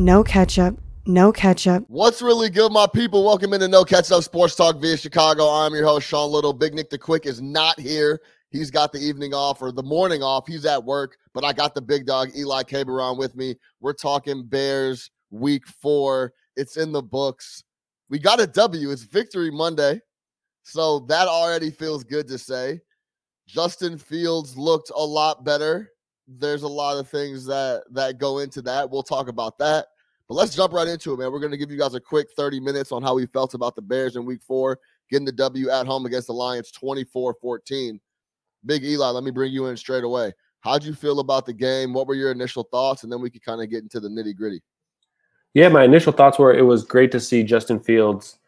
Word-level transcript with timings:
no 0.00 0.24
ketchup, 0.24 0.80
no 1.04 1.30
ketchup. 1.30 1.84
What's 1.88 2.22
really 2.22 2.48
good, 2.48 2.72
my 2.72 2.86
people? 2.86 3.22
Welcome 3.22 3.52
into 3.52 3.68
No 3.68 3.84
Catch 3.84 4.10
Up 4.10 4.24
Sports 4.24 4.56
Talk 4.56 4.80
via 4.80 4.96
Chicago. 4.96 5.44
I'm 5.44 5.74
your 5.74 5.84
host, 5.84 6.08
Sean 6.08 6.32
Little. 6.32 6.54
Big 6.54 6.72
Nick 6.72 6.88
the 6.88 6.96
Quick 6.96 7.26
is 7.26 7.42
not 7.42 7.78
here. 7.78 8.22
He's 8.50 8.70
got 8.70 8.92
the 8.92 8.98
evening 8.98 9.34
off 9.34 9.60
or 9.60 9.72
the 9.72 9.82
morning 9.82 10.22
off. 10.22 10.46
He's 10.46 10.64
at 10.64 10.82
work, 10.82 11.18
but 11.34 11.44
I 11.44 11.52
got 11.52 11.74
the 11.74 11.82
big 11.82 12.06
dog, 12.06 12.30
Eli 12.34 12.62
Caberon, 12.62 13.18
with 13.18 13.36
me. 13.36 13.56
We're 13.80 13.92
talking 13.92 14.46
Bears 14.46 15.10
week 15.30 15.66
four. 15.66 16.32
It's 16.56 16.78
in 16.78 16.92
the 16.92 17.02
books. 17.02 17.62
We 18.08 18.18
got 18.18 18.40
a 18.40 18.46
W. 18.46 18.90
It's 18.90 19.02
Victory 19.02 19.50
Monday. 19.50 20.00
So 20.62 21.00
that 21.00 21.28
already 21.28 21.70
feels 21.70 22.04
good 22.04 22.26
to 22.28 22.38
say. 22.38 22.80
Justin 23.46 23.98
Fields 23.98 24.56
looked 24.56 24.90
a 24.96 25.04
lot 25.04 25.44
better. 25.44 25.90
There's 26.38 26.62
a 26.62 26.68
lot 26.68 26.98
of 26.98 27.08
things 27.08 27.44
that 27.46 27.82
that 27.90 28.18
go 28.18 28.38
into 28.38 28.62
that. 28.62 28.88
We'll 28.88 29.02
talk 29.02 29.28
about 29.28 29.58
that. 29.58 29.86
But 30.28 30.34
let's 30.34 30.54
jump 30.54 30.72
right 30.72 30.86
into 30.86 31.12
it, 31.12 31.18
man. 31.18 31.32
We're 31.32 31.40
going 31.40 31.50
to 31.50 31.58
give 31.58 31.72
you 31.72 31.78
guys 31.78 31.94
a 31.94 32.00
quick 32.00 32.28
30 32.36 32.60
minutes 32.60 32.92
on 32.92 33.02
how 33.02 33.14
we 33.14 33.26
felt 33.26 33.54
about 33.54 33.74
the 33.74 33.82
Bears 33.82 34.14
in 34.14 34.24
week 34.24 34.42
four, 34.42 34.78
getting 35.10 35.24
the 35.24 35.32
W 35.32 35.70
at 35.70 35.86
home 35.86 36.06
against 36.06 36.28
the 36.28 36.32
Lions 36.32 36.70
24 36.70 37.34
14. 37.40 38.00
Big 38.64 38.84
Eli, 38.84 39.08
let 39.08 39.24
me 39.24 39.32
bring 39.32 39.52
you 39.52 39.66
in 39.66 39.76
straight 39.76 40.04
away. 40.04 40.32
How'd 40.60 40.84
you 40.84 40.94
feel 40.94 41.20
about 41.20 41.46
the 41.46 41.52
game? 41.52 41.92
What 41.92 42.06
were 42.06 42.14
your 42.14 42.30
initial 42.30 42.62
thoughts? 42.64 43.02
And 43.02 43.12
then 43.12 43.20
we 43.20 43.30
could 43.30 43.42
kind 43.42 43.60
of 43.60 43.70
get 43.70 43.82
into 43.82 43.98
the 43.98 44.08
nitty 44.08 44.36
gritty. 44.36 44.62
Yeah, 45.54 45.68
my 45.68 45.82
initial 45.82 46.12
thoughts 46.12 46.38
were 46.38 46.54
it 46.54 46.62
was 46.62 46.84
great 46.84 47.10
to 47.12 47.20
see 47.20 47.42
Justin 47.42 47.80
Fields 47.80 48.38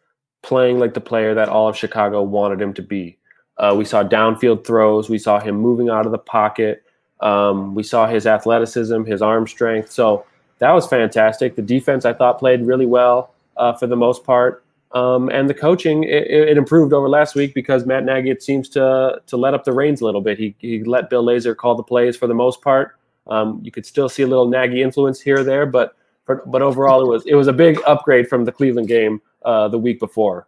playing 0.41 0.79
like 0.79 0.93
the 0.93 1.01
player 1.01 1.33
that 1.33 1.49
all 1.49 1.67
of 1.67 1.75
Chicago 1.75 2.21
wanted 2.21 2.61
him 2.61 2.73
to 2.75 2.81
be. 2.81 3.17
Uh, 3.57 3.73
we 3.77 3.85
saw 3.85 4.03
downfield 4.03 4.65
throws. 4.65 5.09
We 5.09 5.17
saw 5.17 5.39
him 5.39 5.55
moving 5.55 5.89
out 5.89 6.05
of 6.05 6.11
the 6.11 6.17
pocket. 6.17 6.83
Um, 7.23 7.73
we 7.73 7.83
saw 7.83 8.05
his 8.05 8.27
athleticism, 8.27 9.05
his 9.05 9.21
arm 9.21 9.47
strength. 9.47 9.91
So 9.91 10.25
that 10.59 10.71
was 10.71 10.85
fantastic. 10.85 11.55
The 11.55 11.61
defense, 11.61 12.03
I 12.05 12.13
thought, 12.13 12.37
played 12.37 12.65
really 12.65 12.85
well 12.85 13.33
uh, 13.55 13.73
for 13.73 13.87
the 13.87 13.95
most 13.95 14.25
part. 14.25 14.63
Um, 14.91 15.29
and 15.29 15.49
the 15.49 15.53
coaching, 15.55 16.03
it, 16.03 16.27
it, 16.29 16.57
improved 16.57 16.93
over 16.93 17.09
last 17.09 17.33
week 17.33 17.55
because 17.55 17.83
Matt 17.83 18.03
Nagy 18.03 18.39
seems 18.39 18.69
to 18.69 19.19
to 19.25 19.37
let 19.37 19.55
up 19.55 19.63
the 19.63 19.71
reins 19.71 20.01
a 20.01 20.05
little 20.05 20.21
bit. 20.21 20.37
He, 20.37 20.53
he 20.59 20.83
let 20.83 21.09
Bill 21.09 21.25
Lazor 21.25 21.57
call 21.57 21.73
the 21.73 21.81
plays 21.81 22.15
for 22.15 22.27
the 22.27 22.35
most 22.35 22.61
part. 22.61 22.95
Um, 23.25 23.59
you 23.63 23.71
could 23.71 23.87
still 23.87 24.07
see 24.07 24.21
a 24.21 24.27
little 24.27 24.47
Nagy 24.47 24.83
influence 24.83 25.19
here 25.19 25.39
or 25.39 25.43
there, 25.43 25.65
but 25.65 25.95
for, 26.25 26.43
but 26.45 26.61
overall, 26.61 27.01
it 27.01 27.07
was 27.07 27.25
it 27.25 27.33
was 27.33 27.47
a 27.47 27.53
big 27.53 27.79
upgrade 27.87 28.27
from 28.27 28.45
the 28.45 28.51
Cleveland 28.51 28.87
game 28.87 29.19
uh, 29.43 29.67
the 29.67 29.79
week 29.79 29.99
before. 29.99 30.47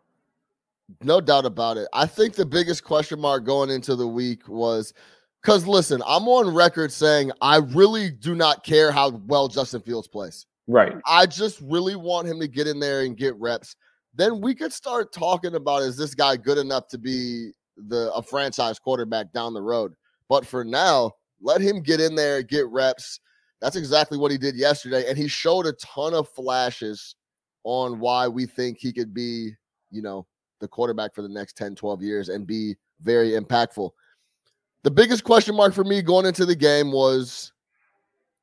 No 1.02 1.20
doubt 1.20 1.46
about 1.46 1.78
it. 1.78 1.88
I 1.94 2.06
think 2.06 2.36
the 2.36 2.46
biggest 2.46 2.84
question 2.84 3.20
mark 3.20 3.46
going 3.46 3.72
into 3.72 3.96
the 3.96 4.08
week 4.08 4.48
was 4.48 4.94
because 5.46 5.68
listen, 5.68 6.02
I'm 6.08 6.28
on 6.28 6.52
record 6.52 6.92
saying 6.92 7.32
I 7.40 7.58
really 7.58 8.10
do 8.10 8.34
not 8.34 8.64
care 8.64 8.92
how 8.92 9.12
well 9.28 9.48
Justin 9.48 9.80
Fields 9.80 10.08
plays. 10.08 10.48
Right. 10.68 10.96
I 11.06 11.28
just 11.28 11.62
really 11.62 11.96
want 11.96 12.28
him 12.28 12.40
to 12.40 12.48
get 12.48 12.66
in 12.66 12.80
there 12.80 13.02
and 13.02 13.16
get 13.16 13.36
reps. 13.36 13.76
Then 14.16 14.42
we 14.42 14.56
could 14.56 14.74
start 14.74 15.14
talking 15.14 15.54
about 15.54 15.84
is 15.84 15.98
this 15.98 16.16
guy 16.16 16.36
good 16.36 16.58
enough 16.58 16.88
to 16.88 16.98
be 16.98 17.52
the 17.78 18.12
a 18.14 18.24
franchise 18.24 18.80
quarterback 18.80 19.32
down 19.34 19.54
the 19.54 19.62
road. 19.62 19.94
But 20.30 20.48
for 20.48 20.64
now, 20.66 21.12
let 21.40 21.62
him 21.62 21.84
get 21.84 22.02
in 22.02 22.16
there, 22.16 22.42
get 22.42 22.66
reps. 22.70 23.20
That's 23.62 23.76
exactly 23.76 24.18
what 24.18 24.32
he 24.32 24.40
did 24.40 24.56
yesterday. 24.56 25.08
And 25.08 25.16
he 25.16 25.28
showed 25.28 25.68
a 25.68 25.74
ton 25.74 26.16
of 26.16 26.28
flashes 26.28 27.16
on 27.64 28.00
why 28.00 28.28
we 28.28 28.48
think 28.48 28.80
he 28.80 28.92
could 28.92 29.14
be, 29.14 29.52
you 29.92 30.02
know, 30.02 30.26
the 30.60 30.68
quarterback 30.68 31.14
for 31.14 31.22
the 31.22 31.30
next 31.30 31.56
10, 31.56 31.76
12 31.76 32.02
years 32.02 32.30
and 32.30 32.48
be 32.48 32.76
very 33.04 33.32
impactful. 33.32 33.92
The 34.86 34.92
biggest 34.92 35.24
question 35.24 35.56
mark 35.56 35.74
for 35.74 35.84
me 35.84 36.04
going 36.04 36.28
into 36.28 36.46
the 36.46 36.56
game 36.56 36.92
was 36.92 37.52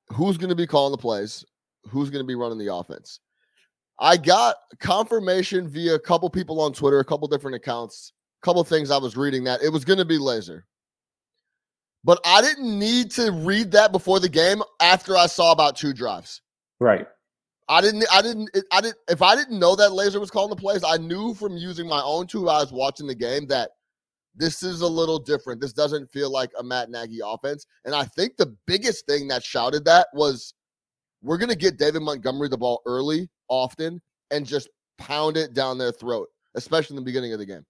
who's 0.09 0.37
going 0.37 0.49
to 0.49 0.57
be 0.57 0.67
calling 0.67 0.91
the 0.91 0.99
plays, 0.99 1.45
who's 1.89 2.11
going 2.11 2.21
to 2.21 2.27
be 2.27 2.35
running 2.35 2.59
the 2.59 2.75
offense. 2.75 3.21
I 4.01 4.17
got 4.17 4.57
confirmation 4.81 5.69
via 5.69 5.95
a 5.95 6.01
couple 6.01 6.29
people 6.29 6.61
on 6.61 6.73
Twitter, 6.73 6.99
a 6.99 7.05
couple 7.05 7.29
different 7.29 7.55
accounts, 7.55 8.13
a 8.43 8.45
couple 8.45 8.65
things 8.65 8.91
I 8.91 8.97
was 8.97 9.17
reading 9.17 9.45
that 9.45 9.63
it 9.63 9.69
was 9.69 9.85
going 9.85 10.01
to 10.01 10.05
be 10.05 10.19
Lazor. 10.19 10.65
But 12.03 12.19
I 12.25 12.41
didn't 12.41 12.77
need 12.77 13.13
to 13.13 13.31
read 13.31 13.71
that 13.71 13.93
before 13.93 14.19
the 14.19 14.29
game 14.29 14.63
after 14.81 15.17
I 15.17 15.27
saw 15.27 15.53
about 15.53 15.77
two 15.77 15.93
drives. 15.93 16.41
Right. 16.81 17.07
I 17.69 17.81
didn't. 17.81 18.05
I 18.13 18.21
didn't. 18.21 18.51
I 18.73 18.81
didn't. 18.81 18.97
If 19.09 19.23
I 19.23 19.37
didn't 19.37 19.61
know 19.61 19.77
that 19.77 19.93
Lazor 19.93 20.19
was 20.19 20.33
calling 20.33 20.51
the 20.51 20.57
plays, 20.57 20.83
I 20.83 20.97
knew 20.97 21.35
from 21.35 21.57
using 21.57 21.87
my 21.87 22.03
own 22.03 22.27
two 22.27 22.49
eyes 22.49 22.73
watching 22.73 23.07
the 23.07 23.15
game 23.15 23.47
that 23.47 23.71
this 24.35 24.63
is 24.63 24.81
a 24.81 24.87
little 24.87 25.19
different. 25.19 25.61
This 25.61 25.73
doesn't 25.73 26.11
feel 26.11 26.31
like 26.31 26.51
a 26.59 26.63
Matt 26.63 26.91
Nagy 26.91 27.21
offense. 27.25 27.67
And 27.85 27.95
I 27.95 28.05
think 28.05 28.37
the 28.37 28.55
biggest 28.67 29.07
thing 29.07 29.29
that 29.29 29.43
shouted 29.43 29.85
that 29.85 30.09
was 30.15 30.55
we're 31.23 31.39
going 31.39 31.51
to 31.51 31.57
get 31.57 31.79
David 31.79 32.03
Montgomery 32.03 32.49
the 32.49 32.59
ball 32.59 32.83
early, 32.87 33.29
often, 33.49 34.01
and 34.31 34.47
just 34.47 34.69
pound 34.99 35.37
it 35.37 35.55
down 35.55 35.79
their 35.79 35.93
throat, 35.93 36.29
especially 36.55 36.97
in 36.97 37.03
the 37.03 37.05
beginning 37.05 37.33
of 37.33 37.39
the 37.39 37.47
game. 37.47 37.65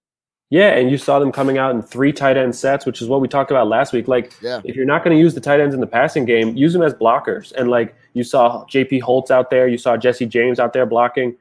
Yeah, 0.49 0.75
and 0.75 0.91
you 0.91 0.99
saw 0.99 1.17
them 1.17 1.31
coming 1.31 1.57
out 1.57 1.71
in 1.71 1.81
three 1.81 2.13
tight 2.13 2.37
end 2.37 2.55
sets, 2.55 2.85
which 2.85 3.01
is 3.01 3.07
what 3.07 3.21
we 3.21 3.27
talked 3.27 3.49
about 3.49 3.67
last 3.67 3.91
week. 3.91 4.07
Like, 4.07 4.33
yeah. 4.41 4.61
if 4.63 4.75
you're 4.75 4.85
not 4.85 5.03
going 5.03 5.15
to 5.15 5.19
use 5.19 5.33
the 5.33 5.41
tight 5.41 5.59
ends 5.59 5.73
in 5.73 5.81
the 5.81 5.87
passing 5.87 6.25
game, 6.25 6.55
use 6.55 6.73
them 6.73 6.83
as 6.83 6.93
blockers. 6.93 7.51
And 7.53 7.69
like 7.69 7.95
you 8.13 8.23
saw 8.23 8.63
JP 8.65 9.01
Holtz 9.01 9.31
out 9.31 9.49
there, 9.49 9.67
you 9.67 9.79
saw 9.79 9.97
Jesse 9.97 10.27
James 10.27 10.59
out 10.59 10.73
there 10.73 10.85
blocking. 10.85 11.35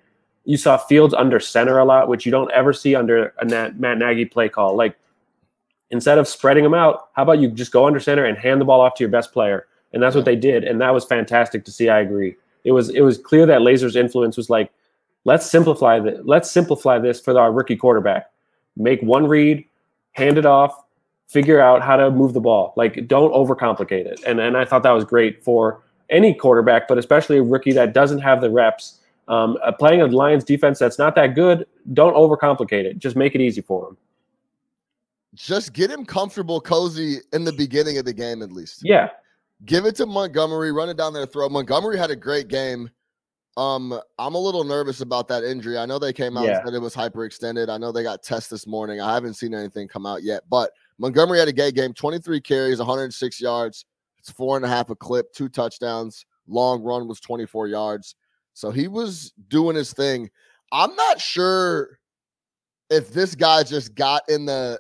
You 0.44 0.56
saw 0.56 0.78
Fields 0.78 1.12
under 1.12 1.40
center 1.40 1.78
a 1.78 1.84
lot, 1.84 2.08
which 2.08 2.24
you 2.24 2.32
don't 2.32 2.50
ever 2.52 2.72
see 2.72 2.94
under 2.94 3.34
a 3.38 3.44
Matt 3.44 3.98
Nagy 3.98 4.24
play 4.24 4.48
call. 4.48 4.76
Like, 4.76 4.96
instead 5.92 6.19
of 6.19 6.26
spreading 6.26 6.64
them 6.64 6.75
out, 6.75 7.08
how 7.12 7.22
about 7.22 7.38
you 7.38 7.48
just 7.48 7.70
go 7.70 7.86
under 7.86 8.00
center 8.00 8.25
and 8.25 8.36
hand 8.36 8.60
the 8.60 8.64
ball 8.64 8.80
off 8.80 8.94
to 8.97 9.04
your 9.04 9.10
best 9.10 9.32
player? 9.32 9.66
And 9.92 10.03
that's 10.03 10.16
what 10.16 10.25
they 10.25 10.36
did, 10.36 10.64
and 10.64 10.80
that 10.80 10.92
was 10.92 11.04
fantastic 11.04 11.64
to 11.66 11.70
see. 11.70 11.88
I 11.88 12.00
agree. 12.00 12.34
It 12.64 12.72
was 12.72 12.88
it 12.88 13.03
was 13.03 13.19
clear 13.19 13.47
that 13.47 13.60
Lazor's 13.60 13.94
influence 13.94 14.36
was 14.36 14.50
like, 14.50 14.72
let's 15.25 15.48
simplify 15.48 16.00
the 16.00 16.20
let's 16.25 16.50
simplify 16.50 16.98
this 16.98 17.20
for 17.20 17.38
our 17.38 17.52
rookie 17.52 17.76
quarterback 17.76 18.32
make 18.76 19.00
one 19.02 19.26
read, 19.26 19.64
hand 20.12 20.38
it 20.38 20.47
off, 20.47 20.84
figure 21.28 21.60
out 21.60 21.82
how 21.82 21.97
to 21.97 22.10
move 22.10 22.34
the 22.34 22.41
ball. 22.41 22.72
Like 22.76 23.06
don't 23.06 23.32
overcomplicate 23.32 24.06
it. 24.06 24.20
And 24.26 24.41
and 24.41 24.56
I 24.56 24.64
thought 24.64 24.82
that 24.82 24.91
was 24.91 25.04
great 25.04 25.42
for 25.42 25.82
any 26.10 26.34
quarterback, 26.34 26.88
but 26.88 26.98
especially 26.98 27.38
a 27.38 27.42
rookie 27.42 27.72
that 27.72 27.94
doesn't 27.94 28.20
have 28.20 28.41
the 28.41 28.50
reps. 28.50 28.98
Um, 29.28 29.56
uh, 29.62 29.72
playing 29.72 30.02
a 30.02 30.06
Lions 30.06 30.44
defense 30.44 30.81
that's 30.81 30.98
not 30.98 31.14
that 31.14 31.34
good, 31.34 31.64
don't 31.92 32.14
overcomplicate 32.14 32.84
it. 32.84 32.98
Just 32.98 33.16
make 33.16 33.34
it 33.34 33.41
easy 33.41 33.60
for 33.60 33.88
him. 33.88 33.97
Just 35.34 35.72
get 35.72 35.91
him 35.91 36.04
comfortable, 36.04 36.60
cozy 36.60 37.19
in 37.32 37.44
the 37.44 37.53
beginning 37.53 37.98
of 37.98 38.04
the 38.04 38.12
game, 38.12 38.43
at 38.43 38.53
least. 38.53 38.81
Yeah. 38.84 39.09
Give 39.65 39.87
it 39.87 39.97
to 39.97 40.06
Montgomery, 40.06 40.72
run 40.72 40.88
it 40.88 40.97
down 40.97 41.12
their 41.12 41.26
throat. 41.26 41.53
Montgomery 41.53 41.97
had 41.97 42.10
a 42.10 42.16
great 42.16 42.48
game. 42.48 42.91
Um, 43.56 43.98
I'm 44.19 44.34
a 44.34 44.38
little 44.38 44.65
nervous 44.65 45.03
about 45.03 45.28
that 45.28 45.44
injury. 45.44 45.78
I 45.78 45.87
know 45.87 45.98
they 45.98 46.12
came 46.12 46.37
out 46.37 46.44
yeah. 46.44 46.56
and 46.56 46.66
said 46.66 46.75
it 46.75 46.81
was 46.81 46.94
hyperextended. 46.94 47.69
I 47.69 47.78
know 47.78 47.93
they 47.93 48.03
got 48.03 48.22
tests 48.22 48.48
this 48.48 48.66
morning. 48.66 49.00
I 49.00 49.12
haven't 49.15 49.34
seen 49.34 49.54
anything 49.54 49.88
come 49.88 50.06
out 50.06 50.22
yet, 50.22 50.43
but 50.48 50.70
Montgomery 50.98 51.38
had 51.38 51.49
a 51.49 51.53
gay 51.53 51.70
game, 51.70 51.93
23 51.93 52.41
carries, 52.41 52.78
106 52.78 53.41
yards. 53.41 53.84
It's 54.19 54.31
four 54.31 54.56
and 54.56 54.64
a 54.64 54.69
half 54.69 54.91
a 54.91 54.97
clip, 54.97 55.32
two 55.32 55.49
touchdowns. 55.49 56.25
Long 56.47 56.82
run 56.82 57.09
was 57.09 57.20
24 57.20 57.69
yards. 57.69 58.14
So 58.54 58.70
he 58.70 58.88
was 58.88 59.32
doing 59.49 59.76
his 59.76 59.93
thing. 59.93 60.31
I'm 60.70 60.94
not 60.97 61.20
sure 61.20 61.99
if 62.88 63.12
this 63.12 63.34
guy 63.34 63.62
just 63.62 63.94
got 63.94 64.22
in 64.28 64.47
the 64.47 64.78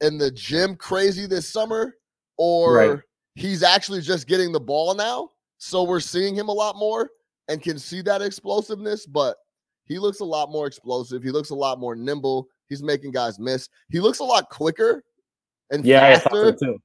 in 0.00 0.18
the 0.18 0.30
gym 0.30 0.76
crazy 0.76 1.26
this 1.26 1.48
summer 1.48 1.96
or 2.36 2.74
right. 2.74 3.00
he's 3.34 3.62
actually 3.62 4.00
just 4.00 4.26
getting 4.26 4.52
the 4.52 4.60
ball 4.60 4.94
now. 4.94 5.30
So 5.58 5.82
we're 5.82 6.00
seeing 6.00 6.34
him 6.34 6.48
a 6.48 6.52
lot 6.52 6.76
more 6.76 7.10
and 7.48 7.62
can 7.62 7.78
see 7.78 8.00
that 8.02 8.22
explosiveness, 8.22 9.06
but 9.06 9.36
he 9.84 9.98
looks 9.98 10.20
a 10.20 10.24
lot 10.24 10.50
more 10.50 10.66
explosive. 10.66 11.22
He 11.22 11.30
looks 11.30 11.50
a 11.50 11.54
lot 11.54 11.80
more 11.80 11.96
nimble. 11.96 12.48
He's 12.68 12.82
making 12.82 13.10
guys 13.10 13.38
miss. 13.38 13.68
He 13.88 14.00
looks 14.00 14.20
a 14.20 14.24
lot 14.24 14.50
quicker 14.50 15.02
and 15.70 15.84
yeah, 15.84 16.18
faster. 16.18 16.56
So, 16.58 16.78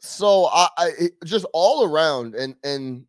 so 0.00 0.46
I, 0.52 0.68
I 0.76 0.90
just 1.24 1.46
all 1.52 1.84
around 1.84 2.34
and 2.34 2.54
and 2.62 3.04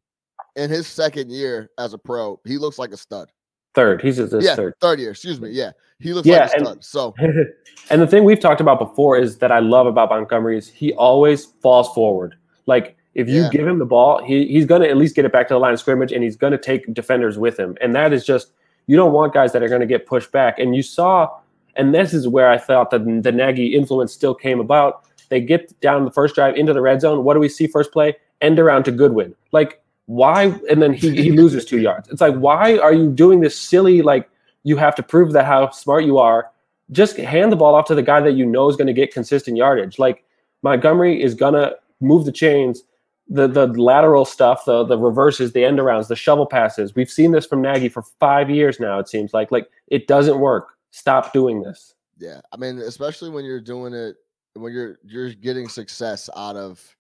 in 0.56 0.70
his 0.70 0.88
second 0.88 1.30
year 1.30 1.70
as 1.78 1.94
a 1.94 1.98
pro, 1.98 2.40
he 2.46 2.58
looks 2.58 2.80
like 2.80 2.92
a 2.92 2.98
stud. 2.98 3.30
Third, 3.76 4.02
he's 4.02 4.18
his 4.18 4.34
yeah, 4.40 4.56
third. 4.56 4.74
Third 4.80 5.00
year, 5.00 5.12
excuse 5.12 5.40
me. 5.40 5.50
Yeah, 5.50 5.72
he 6.00 6.14
looks 6.14 6.28
yeah, 6.28 6.46
like 6.46 6.56
a 6.56 6.60
stud. 6.60 6.84
So, 6.84 7.16
and 7.90 8.02
the 8.02 8.08
thing 8.08 8.24
we've 8.24 8.40
talked 8.40 8.62
about 8.62 8.80
before 8.80 9.18
is 9.18 9.38
that 9.40 9.52
I 9.52 9.60
love 9.60 9.86
about 9.86 10.10
Montgomery 10.10 10.58
is 10.58 10.68
he 10.68 10.94
always 10.94 11.46
falls 11.46 11.94
forward. 11.94 12.36
Like 12.66 12.98
if 13.16 13.30
you 13.30 13.44
yeah. 13.44 13.50
give 13.50 13.66
him 13.66 13.80
the 13.80 13.86
ball, 13.86 14.24
he, 14.24 14.46
he's 14.48 14.66
going 14.66 14.82
to 14.82 14.90
at 14.90 14.98
least 14.98 15.16
get 15.16 15.26
it 15.26 15.32
back 15.32 15.48
to 15.48 15.54
the 15.54 15.60
line 15.60 15.74
of 15.74 15.80
scrimmage 15.80 16.12
and 16.12 16.24
he's 16.24 16.36
going 16.36 16.52
to 16.52 16.58
take 16.58 16.94
defenders 16.94 17.38
with 17.38 17.58
him. 17.58 17.78
And 17.82 17.96
that 17.96 18.12
is 18.12 18.26
just, 18.26 18.52
you 18.88 18.98
don't 18.98 19.14
want 19.14 19.34
guys 19.34 19.54
that 19.54 19.64
are 19.64 19.70
going 19.70 19.82
to 19.82 19.88
get 19.88 20.06
pushed 20.06 20.32
back. 20.34 20.60
And 20.60 20.76
you 20.76 20.84
saw, 20.84 21.30
and 21.76 21.96
this 21.96 22.14
is 22.14 22.28
where 22.28 22.50
I 22.50 22.58
thought 22.58 22.92
that 22.92 23.06
the 23.24 23.32
Nagy 23.32 23.74
influence 23.74 24.14
still 24.14 24.36
came 24.36 24.60
about. 24.60 25.06
They 25.30 25.40
get 25.40 25.80
down 25.80 26.04
the 26.04 26.12
first 26.12 26.36
drive 26.36 26.56
into 26.56 26.74
the 26.74 26.82
red 26.82 27.02
zone. 27.02 27.24
What 27.24 27.34
do 27.34 27.40
we 27.40 27.50
see 27.50 27.68
first 27.68 27.92
play? 27.92 28.16
End 28.42 28.60
around 28.60 28.84
to 28.84 28.92
Goodwin. 28.92 29.34
Like, 29.54 29.82
why? 30.08 30.58
And 30.70 30.82
then 30.82 30.94
he, 30.94 31.16
he 31.16 31.32
loses 31.32 31.66
two 31.66 31.80
yards. 31.80 32.10
It's 32.10 32.22
like, 32.22 32.36
why 32.36 32.78
are 32.78 32.94
you 32.94 33.10
doing 33.10 33.40
this 33.40 33.58
silly, 33.58 34.02
like, 34.02 34.30
you 34.64 34.78
have 34.78 34.96
to 34.96 35.04
prove 35.04 35.34
that 35.34 35.46
how 35.46 35.70
smart 35.72 36.06
you 36.06 36.18
are? 36.18 36.50
Just 36.92 37.18
hand 37.18 37.52
the 37.52 37.56
ball 37.56 37.76
off 37.76 37.86
to 37.86 37.96
the 37.96 38.04
guy 38.04 38.22
that 38.22 38.34
you 38.34 38.46
know 38.46 38.70
is 38.70 38.76
going 38.76 38.88
to 38.88 38.94
get 38.94 39.14
consistent 39.14 39.58
yardage. 39.58 39.98
Like, 40.00 40.24
Montgomery 40.62 41.22
is 41.22 41.34
going 41.34 41.54
to 41.54 41.76
move 42.02 42.26
the 42.26 42.32
chains 42.32 42.84
the 43.28 43.48
the 43.48 43.68
lateral 43.68 44.26
stuff, 44.26 44.66
the 44.66 44.84
the 44.84 44.98
reverses, 44.98 45.54
the 45.54 45.66
end 45.66 45.80
arounds, 45.80 46.08
the 46.08 46.16
shovel 46.16 46.46
passes. 46.46 46.94
We've 46.96 47.10
seen 47.10 47.32
this 47.32 47.46
from 47.46 47.62
Nagy 47.62 47.90
for 47.90 48.04
five 48.20 48.50
years 48.50 48.80
now. 48.80 49.00
It 49.00 49.10
seems 49.10 49.34
like 49.34 49.52
like 49.52 49.70
it 49.88 50.08
doesn't 50.08 50.40
work. 50.40 50.70
Stop 50.92 51.34
doing 51.34 51.62
this. 51.62 51.94
Yeah, 52.18 52.42
I 52.52 52.58
mean, 52.58 52.78
especially 52.80 53.30
when 53.30 53.44
you're 53.44 53.62
doing 53.62 53.94
it 53.94 54.18
when 54.54 54.72
you're 54.74 55.00
you're 55.04 55.34
getting 55.34 55.68
success 55.68 56.30
out 56.36 56.56
of 56.56 56.96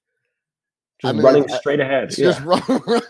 Just 1.06 1.14
I 1.14 1.18
mean, 1.18 1.24
running 1.24 1.48
straight 1.50 1.80
ahead. 1.80 2.06
It's 2.06 2.18
Yeah. 2.18 2.40
Run, 2.44 2.62
run- 2.88 3.02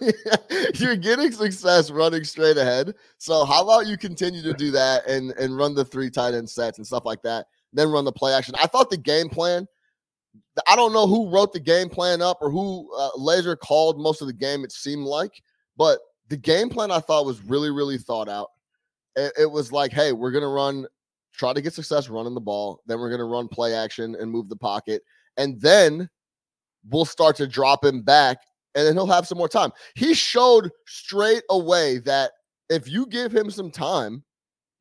you're 0.75 0.95
getting 0.95 1.31
success 1.31 1.89
running 1.89 2.23
straight 2.23 2.57
ahead. 2.57 2.93
So 3.17 3.45
how 3.45 3.63
about 3.63 3.87
you 3.87 3.97
continue 3.97 4.41
to 4.41 4.53
do 4.53 4.71
that 4.71 5.07
and 5.07 5.31
and 5.31 5.57
run 5.57 5.73
the 5.75 5.85
three 5.85 6.09
tight 6.09 6.33
end 6.33 6.49
sets 6.49 6.77
and 6.77 6.85
stuff 6.85 7.05
like 7.05 7.21
that, 7.23 7.47
then 7.73 7.89
run 7.89 8.05
the 8.05 8.11
play 8.11 8.33
action. 8.33 8.55
I 8.61 8.67
thought 8.67 8.89
the 8.89 8.97
game 8.97 9.29
plan. 9.29 9.67
I 10.67 10.75
don't 10.75 10.91
know 10.93 11.07
who 11.07 11.29
wrote 11.29 11.53
the 11.53 11.59
game 11.59 11.89
plan 11.89 12.21
up 12.21 12.39
or 12.41 12.49
who 12.49 12.93
uh, 12.97 13.11
Lazor 13.17 13.57
called 13.57 13.99
most 13.99 14.21
of 14.21 14.27
the 14.27 14.33
game. 14.33 14.63
It 14.63 14.71
seemed 14.71 15.05
like, 15.05 15.31
but 15.77 15.99
the 16.27 16.37
game 16.37 16.69
plan 16.69 16.91
I 16.91 16.99
thought 16.99 17.25
was 17.25 17.41
really 17.41 17.71
really 17.71 17.97
thought 17.97 18.27
out. 18.29 18.49
It, 19.15 19.31
it 19.39 19.51
was 19.51 19.71
like, 19.71 19.93
hey, 19.93 20.11
we're 20.11 20.31
gonna 20.31 20.49
run, 20.49 20.85
try 21.33 21.53
to 21.53 21.61
get 21.61 21.73
success 21.73 22.09
running 22.09 22.33
the 22.33 22.41
ball. 22.41 22.81
Then 22.85 22.99
we're 22.99 23.09
gonna 23.09 23.25
run 23.25 23.47
play 23.47 23.73
action 23.73 24.15
and 24.19 24.29
move 24.29 24.49
the 24.49 24.57
pocket, 24.57 25.03
and 25.37 25.59
then 25.61 26.09
we'll 26.89 27.05
start 27.05 27.35
to 27.37 27.47
drop 27.47 27.83
him 27.83 28.01
back 28.01 28.37
and 28.75 28.85
then 28.85 28.93
he'll 28.93 29.07
have 29.07 29.27
some 29.27 29.37
more 29.37 29.49
time. 29.49 29.71
He 29.95 30.13
showed 30.13 30.69
straight 30.85 31.43
away 31.49 31.99
that 31.99 32.31
if 32.69 32.89
you 32.89 33.05
give 33.07 33.31
him 33.31 33.49
some 33.49 33.71
time, 33.71 34.23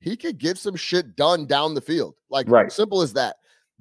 he 0.01 0.17
could 0.17 0.39
get 0.39 0.59
some 0.59 0.77
shit 0.77 1.17
done 1.17 1.47
down 1.47 1.75
the 1.75 1.81
field. 1.81 2.15
Like 2.29 2.49
Right. 2.49 2.71
simple 2.71 3.01
as 3.03 3.13
that. 3.15 3.37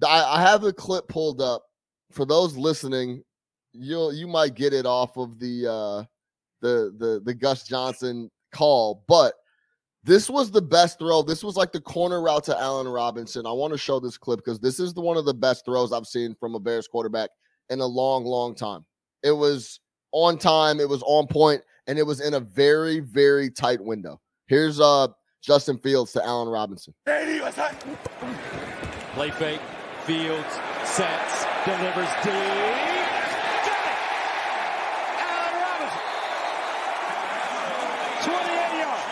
I, 0.06 0.38
I 0.38 0.42
have 0.42 0.64
a 0.64 0.74
clip 0.74 1.08
pulled 1.08 1.42
up 1.42 1.64
for 2.12 2.26
those 2.26 2.56
listening. 2.56 3.24
You'll 3.74 4.14
you 4.14 4.28
might 4.28 4.54
get 4.54 4.74
it 4.74 4.86
off 4.86 5.18
of 5.18 5.40
the 5.40 5.68
uh 5.68 6.04
the 6.62 6.94
the 6.98 7.22
the 7.26 7.34
Gus 7.34 7.64
Johnson 7.64 8.30
call, 8.54 9.04
but 9.08 9.34
this 10.04 10.30
was 10.30 10.52
the 10.52 10.62
best 10.62 11.00
throw. 11.00 11.22
This 11.24 11.44
was 11.44 11.56
like 11.56 11.72
the 11.72 11.82
corner 11.82 12.22
route 12.22 12.44
to 12.46 12.60
Allen 12.60 12.88
Robinson. 12.88 13.46
I 13.46 13.52
want 13.52 13.74
to 13.74 13.78
show 13.78 14.00
this 14.00 14.18
clip 14.18 14.40
because 14.40 14.60
this 14.60 14.80
is 14.80 14.94
the 14.94 15.02
one 15.02 15.18
of 15.18 15.26
the 15.26 15.34
best 15.34 15.66
throws 15.66 15.92
I've 15.94 16.06
seen 16.06 16.36
from 16.40 16.56
a 16.56 16.60
Bears 16.60 16.88
quarterback 16.88 17.30
in 17.74 17.82
a 17.82 17.86
long, 17.86 18.24
long 18.24 18.56
time. 18.56 18.86
It 19.24 19.32
was 19.32 19.80
on 20.14 20.38
time, 20.38 20.80
it 20.80 20.88
was 20.88 21.04
on 21.06 21.28
point, 21.28 21.62
and 21.88 21.98
it 22.00 22.04
was 22.04 22.22
in 22.22 22.36
a 22.36 22.40
very, 22.40 23.00
very 23.02 23.50
tight 23.50 23.84
window. 23.84 24.22
Here's 24.48 24.80
uh 24.80 25.08
Justin 25.42 25.78
Fields 25.80 26.14
to 26.14 26.24
Allen 26.26 26.48
Robinson. 26.48 26.94
Play 29.16 29.32
fake. 29.32 29.60
Fields 30.06 30.54
sets, 30.86 31.46
delivers 31.66 32.10
deep. 32.24 32.34
Allen 35.20 35.56
Robinson. 35.64 36.00
28 38.24 38.80
yards. 38.84 39.10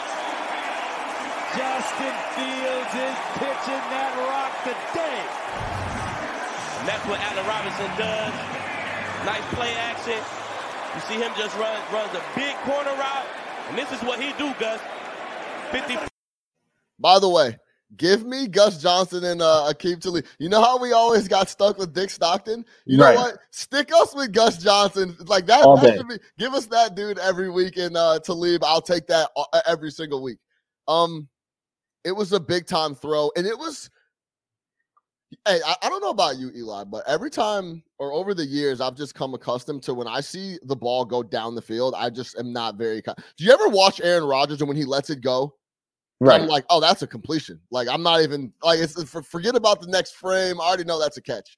Justin 1.58 2.16
Fields 2.36 2.94
is 2.96 3.18
pitching 3.40 3.84
that 3.92 4.12
rock 4.30 4.41
today. 4.41 4.41
And 6.82 6.90
that's 6.90 7.06
what 7.06 7.20
Allen 7.22 7.46
Robinson 7.46 7.86
does. 7.98 8.34
Nice 9.26 9.46
play 9.54 9.74
action. 9.78 10.18
You 10.96 11.02
see 11.06 11.22
him 11.22 11.32
just 11.38 11.56
run 11.58 11.80
runs 11.94 12.10
a 12.16 12.24
big 12.36 12.56
corner 12.66 12.90
route. 12.98 13.26
And 13.70 13.78
this 13.78 13.92
is 13.92 14.02
what 14.02 14.20
he 14.20 14.34
do, 14.34 14.52
Gus. 14.60 14.82
50 15.72 15.98
By 17.00 17.20
the 17.20 17.30
way, 17.30 17.56
give 17.98 18.26
me 18.26 18.48
Gus 18.48 18.82
Johnson 18.82 19.24
and 19.24 19.42
uh 19.44 19.72
Aqib 19.72 20.02
Talib. 20.02 20.26
You 20.40 20.50
know 20.50 20.60
how 20.62 20.80
we 20.82 20.92
always 20.92 21.28
got 21.28 21.50
stuck 21.50 21.78
with 21.78 21.94
Dick 21.94 22.10
Stockton? 22.10 22.66
You 22.86 22.98
know 22.98 23.06
Right. 23.06 23.16
what? 23.16 23.38
Stick 23.52 23.92
us 23.94 24.16
with 24.16 24.34
Gus 24.34 24.58
Johnson. 24.58 25.16
Like 25.28 25.46
that, 25.46 25.64
All 25.64 25.78
that 25.78 25.86
day. 25.86 25.98
should 25.98 26.08
be 26.08 26.18
give 26.40 26.54
us 26.56 26.66
that 26.68 26.96
dude 26.96 27.20
every 27.20 27.52
week 27.52 27.78
and 27.78 27.96
uh 27.96 28.20
Talib. 28.20 28.64
I'll 28.64 28.82
take 28.82 29.06
that 29.08 29.30
uh, 29.38 29.62
every 29.68 29.92
single 29.92 30.24
week. 30.24 30.40
Um 30.88 31.28
it 32.04 32.12
was 32.14 32.34
a 32.34 32.40
big 32.40 32.66
time 32.66 32.96
throw, 32.96 33.32
and 33.38 33.46
it 33.46 33.56
was 33.58 33.92
Hey, 35.48 35.60
I, 35.66 35.76
I 35.84 35.90
don't 35.90 36.02
know 36.02 36.10
about 36.10 36.38
you, 36.38 36.52
Eli, 36.56 36.84
but 36.84 37.08
every 37.08 37.30
time 37.30 37.84
or 38.00 38.12
over 38.12 38.34
the 38.34 38.46
years, 38.46 38.82
I've 38.82 38.96
just 38.96 39.16
come 39.16 39.34
accustomed 39.34 39.82
to 39.84 39.94
when 39.94 40.08
I 40.08 40.20
see 40.20 40.58
the 40.64 40.76
ball 40.76 41.06
go 41.06 41.24
down 41.24 41.56
the 41.56 41.62
field, 41.62 41.96
I 41.98 42.10
just 42.10 42.38
am 42.38 42.52
not 42.52 42.76
very. 42.76 43.02
Con- 43.02 43.16
Do 43.38 43.44
you 43.44 43.52
ever 43.52 43.70
watch 43.70 44.02
Aaron 44.02 44.26
Rodgers 44.26 44.60
and 44.62 44.68
when 44.68 44.78
he 44.78 44.86
lets 44.86 45.10
it 45.10 45.22
go, 45.22 45.56
Right. 46.22 46.40
I'm 46.40 46.48
like, 46.48 46.66
oh, 46.70 46.80
that's 46.80 47.02
a 47.02 47.08
completion. 47.08 47.60
Like 47.72 47.88
I'm 47.88 48.04
not 48.04 48.22
even 48.22 48.54
like 48.62 48.80
it's 48.80 49.02
for, 49.10 49.24
forget 49.24 49.56
about 49.56 49.82
the 49.82 49.88
next 49.88 50.16
frame. 50.16 50.62
I 50.62 50.66
already 50.66 50.84
know 50.84 51.00
that's 51.00 51.18
a 51.18 51.22
catch. 51.22 51.58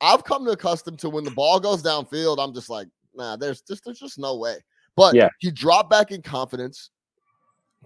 I've 0.00 0.22
come 0.22 0.44
to 0.44 0.52
accustomed 0.52 1.00
to 1.00 1.10
when 1.10 1.24
the 1.24 1.32
ball 1.32 1.58
goes 1.58 1.82
downfield, 1.82 2.38
I'm 2.38 2.54
just 2.54 2.70
like, 2.70 2.86
nah, 3.16 3.34
there's 3.36 3.62
just 3.62 3.84
there's 3.84 3.98
just 3.98 4.16
no 4.16 4.36
way. 4.36 4.58
But 4.94 5.16
Yeah. 5.16 5.28
he 5.40 5.50
dropped 5.50 5.90
back 5.90 6.12
in 6.12 6.22
confidence, 6.22 6.90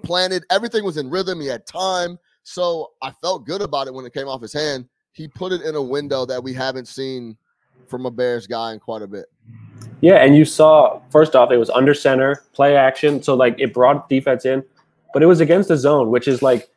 planted, 0.03 0.45
everything 0.51 0.85
was 0.85 0.99
in 0.99 1.09
rhythm. 1.09 1.41
He 1.41 1.47
had 1.47 1.67
time. 1.67 2.19
So 2.43 2.91
I 3.01 3.11
felt 3.23 3.47
good 3.47 3.63
about 3.63 3.87
it 3.87 3.95
when 3.95 4.05
it 4.05 4.13
came 4.13 4.29
off 4.29 4.43
his 4.43 4.53
hand. 4.53 4.87
He 5.15 5.29
put 5.29 5.53
it 5.53 5.63
in 5.63 5.77
a 5.77 5.83
window 5.83 6.27
that 6.27 6.43
we 6.43 6.53
haven't 6.53 6.89
seen 6.89 7.37
from 7.87 8.05
a 8.05 8.11
Bears 8.11 8.47
guy 8.47 8.73
in 8.73 8.81
quite 8.81 9.01
a 9.01 9.07
bit. 9.07 9.27
Yeah, 10.01 10.17
and 10.17 10.37
you 10.37 10.45
saw 10.45 11.01
first 11.11 11.37
off, 11.37 11.53
it 11.53 11.57
was 11.57 11.71
under 11.71 11.95
center, 11.95 12.43
play 12.53 12.77
action, 12.77 13.23
so 13.23 13.35
like 13.35 13.55
it 13.59 13.73
brought 13.73 14.09
defense 14.09 14.45
in, 14.45 14.65
but 15.13 15.23
it 15.23 15.27
was 15.27 15.41
against 15.41 15.69
the 15.69 15.77
zone, 15.77 16.11
which 16.11 16.27
is 16.27 16.43
like 16.43 16.69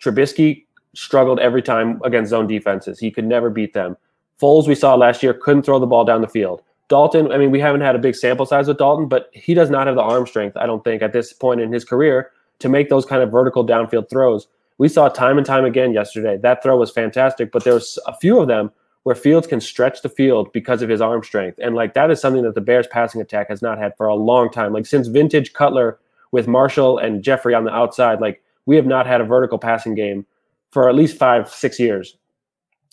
Trubisky 0.00 0.66
struggled 0.94 1.40
every 1.40 1.62
time 1.62 2.00
against 2.04 2.30
zone 2.30 2.46
defenses. 2.46 2.98
He 2.98 3.10
could 3.10 3.24
never 3.24 3.48
beat 3.48 3.72
them. 3.72 3.96
Foles, 4.40 4.68
we 4.68 4.74
saw 4.74 4.94
last 4.94 5.22
year, 5.22 5.32
couldn't 5.32 5.62
throw 5.62 5.78
the 5.78 5.86
ball 5.86 6.04
down 6.04 6.20
the 6.20 6.28
field. 6.28 6.62
Dalton, 6.88 7.32
I 7.32 7.38
mean, 7.38 7.50
we 7.50 7.60
haven't 7.60 7.80
had 7.80 7.96
a 7.96 7.98
big 7.98 8.14
sample 8.14 8.46
size 8.46 8.68
with 8.68 8.78
Dalton, 8.78 9.08
but 9.08 9.30
he 9.32 9.54
does 9.54 9.70
not 9.70 9.86
have 9.86 9.96
the 9.96 10.02
arm 10.02 10.26
strength, 10.26 10.56
I 10.56 10.66
don't 10.66 10.84
think, 10.84 11.02
at 11.02 11.12
this 11.12 11.32
point 11.32 11.60
in 11.60 11.72
his 11.72 11.84
career 11.84 12.30
to 12.60 12.68
make 12.68 12.88
those 12.88 13.04
kind 13.04 13.22
of 13.22 13.30
vertical 13.30 13.66
downfield 13.66 14.08
throws. 14.10 14.46
We 14.78 14.88
saw 14.88 15.08
time 15.08 15.36
and 15.36 15.46
time 15.46 15.64
again 15.64 15.92
yesterday. 15.92 16.36
That 16.36 16.62
throw 16.62 16.76
was 16.76 16.90
fantastic, 16.90 17.52
but 17.52 17.64
there's 17.64 17.98
a 18.06 18.16
few 18.16 18.40
of 18.40 18.48
them 18.48 18.70
where 19.02 19.14
Fields 19.14 19.46
can 19.46 19.60
stretch 19.60 20.02
the 20.02 20.08
field 20.08 20.52
because 20.52 20.82
of 20.82 20.88
his 20.88 21.00
arm 21.00 21.22
strength. 21.22 21.58
And 21.62 21.74
like 21.74 21.94
that 21.94 22.10
is 22.10 22.20
something 22.20 22.42
that 22.42 22.54
the 22.54 22.60
Bears 22.60 22.86
passing 22.86 23.20
attack 23.20 23.48
has 23.48 23.62
not 23.62 23.78
had 23.78 23.96
for 23.96 24.06
a 24.06 24.14
long 24.14 24.50
time. 24.50 24.72
Like 24.72 24.86
since 24.86 25.08
vintage 25.08 25.52
Cutler 25.52 25.98
with 26.30 26.46
Marshall 26.46 26.98
and 26.98 27.22
Jeffery 27.22 27.54
on 27.54 27.64
the 27.64 27.72
outside, 27.72 28.20
like 28.20 28.42
we 28.66 28.76
have 28.76 28.86
not 28.86 29.06
had 29.06 29.20
a 29.20 29.24
vertical 29.24 29.58
passing 29.58 29.94
game 29.94 30.26
for 30.70 30.88
at 30.88 30.94
least 30.94 31.16
five, 31.16 31.48
six 31.48 31.80
years. 31.80 32.16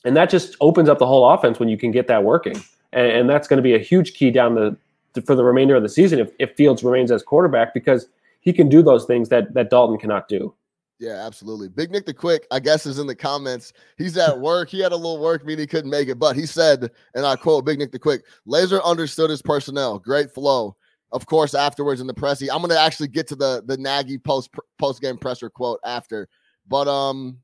And 0.06 0.16
that 0.16 0.30
just 0.30 0.56
opens 0.62 0.88
up 0.88 1.00
the 1.00 1.08
whole 1.08 1.30
offense 1.30 1.60
when 1.60 1.70
you 1.70 1.78
can 1.78 1.92
get 1.92 2.08
that 2.08 2.24
working. 2.24 2.64
And, 2.94 3.12
and 3.12 3.30
that's 3.30 3.48
going 3.48 3.58
to 3.58 3.64
be 3.64 3.76
a 3.76 3.80
huge 3.80 4.14
key 4.14 4.32
down 4.32 4.56
the 4.56 4.78
for 5.26 5.36
the 5.36 5.44
remainder 5.44 5.76
of 5.76 5.84
the 5.84 5.90
season 5.90 6.20
if, 6.20 6.32
if 6.40 6.56
Fields 6.56 6.84
remains 6.84 7.12
as 7.12 7.24
quarterback 7.24 7.74
because 7.74 8.08
he 8.42 8.52
can 8.52 8.70
do 8.70 8.82
those 8.82 9.06
things 9.06 9.30
that 9.30 9.54
that 9.54 9.70
Dalton 9.70 9.98
cannot 9.98 10.28
do. 10.28 10.54
Yeah, 11.00 11.26
absolutely. 11.26 11.68
Big 11.68 11.92
Nick 11.92 12.06
the 12.06 12.14
Quick, 12.14 12.48
I 12.52 12.60
guess, 12.60 12.86
is 12.86 13.00
in 13.00 13.08
the 13.08 13.16
comments. 13.16 13.74
He's 13.98 14.18
at 14.18 14.40
work. 14.40 14.70
He 14.70 14.80
had 14.80 14.94
a 14.94 14.96
little 14.96 15.20
work 15.20 15.46
meeting, 15.46 15.64
he 15.64 15.68
couldn't 15.68 15.90
make 15.92 16.08
it, 16.08 16.20
but 16.20 16.36
he 16.36 16.46
said, 16.46 16.90
and 17.14 17.26
I 17.26 17.36
quote 17.36 17.66
Big 17.66 17.80
Nick 17.80 17.92
the 17.92 18.00
Quick, 18.00 18.24
Laser 18.46 18.82
understood 18.82 19.30
his 19.30 19.42
personnel. 19.42 20.00
Great 20.00 20.34
flow. 20.34 20.76
Of 21.12 21.26
course, 21.26 21.54
afterwards 21.54 22.02
in 22.02 22.08
the 22.08 22.14
pressy, 22.14 22.48
I'm 22.52 22.62
gonna 22.62 22.80
actually 22.80 23.10
get 23.10 23.28
to 23.28 23.36
the 23.36 23.64
the 23.66 23.78
Nagy 23.78 24.18
post 24.18 24.50
post 24.80 25.02
game 25.02 25.18
presser 25.18 25.50
quote 25.50 25.80
after. 25.86 26.28
But 26.68 26.88
um, 26.88 27.38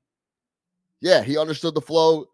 yeah, 1.02 1.24
he 1.24 1.38
understood 1.38 1.76
the 1.76 1.82
flow, 1.82 2.26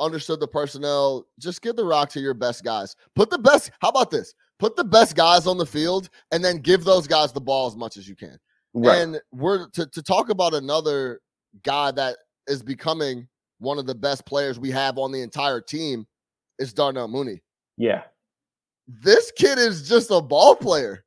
understood 0.00 0.40
the 0.40 0.48
personnel. 0.48 1.26
Just 1.38 1.62
give 1.62 1.76
the 1.76 1.84
rock 1.84 2.10
to 2.10 2.20
your 2.20 2.34
best 2.34 2.64
guys. 2.64 2.96
Put 3.14 3.30
the 3.30 3.38
best, 3.38 3.70
how 3.80 3.88
about 3.88 4.10
this? 4.10 4.34
Put 4.58 4.76
the 4.76 4.84
best 4.84 5.14
guys 5.14 5.46
on 5.46 5.58
the 5.58 5.66
field 5.66 6.08
and 6.32 6.44
then 6.44 6.58
give 6.58 6.84
those 6.84 7.06
guys 7.06 7.32
the 7.32 7.40
ball 7.40 7.66
as 7.66 7.76
much 7.76 7.96
as 7.96 8.08
you 8.08 8.16
can. 8.16 8.38
And 8.98 9.20
we're 9.32 9.68
to, 9.70 9.86
to 9.86 10.02
talk 10.02 10.28
about 10.30 10.52
another 10.52 11.20
guy 11.62 11.92
that 11.92 12.16
is 12.46 12.62
becoming 12.62 13.28
one 13.58 13.78
of 13.78 13.86
the 13.86 13.94
best 13.94 14.26
players 14.26 14.58
we 14.58 14.70
have 14.72 14.98
on 14.98 15.12
the 15.12 15.22
entire 15.22 15.60
team 15.60 16.06
is 16.58 16.72
Darnell 16.72 17.08
Mooney. 17.08 17.40
yeah. 17.76 18.02
This 18.86 19.32
kid 19.34 19.58
is 19.58 19.88
just 19.88 20.10
a 20.10 20.20
ball 20.20 20.54
player. 20.54 21.04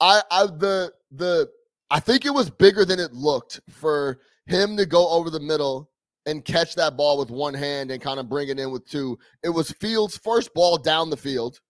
I 0.00 0.22
I 0.30 0.46
the 0.46 0.90
the 1.10 1.50
I 1.90 2.00
think 2.00 2.24
it 2.24 2.32
was 2.32 2.48
bigger 2.48 2.86
than 2.86 2.98
it 2.98 3.12
looked 3.12 3.60
for 3.68 4.20
him 4.46 4.76
to 4.78 4.86
go 4.86 5.08
over 5.10 5.28
the 5.28 5.40
middle 5.40 5.90
and 6.26 6.44
catch 6.44 6.74
that 6.76 6.96
ball 6.96 7.18
with 7.18 7.30
one 7.30 7.52
hand 7.52 7.90
and 7.90 8.00
kind 8.00 8.18
of 8.18 8.30
bring 8.30 8.48
it 8.48 8.58
in 8.58 8.70
with 8.70 8.88
two. 8.88 9.18
It 9.42 9.50
was 9.50 9.70
Fields' 9.72 10.16
first 10.16 10.54
ball 10.54 10.78
down 10.78 11.10
the 11.10 11.16
field. 11.16 11.60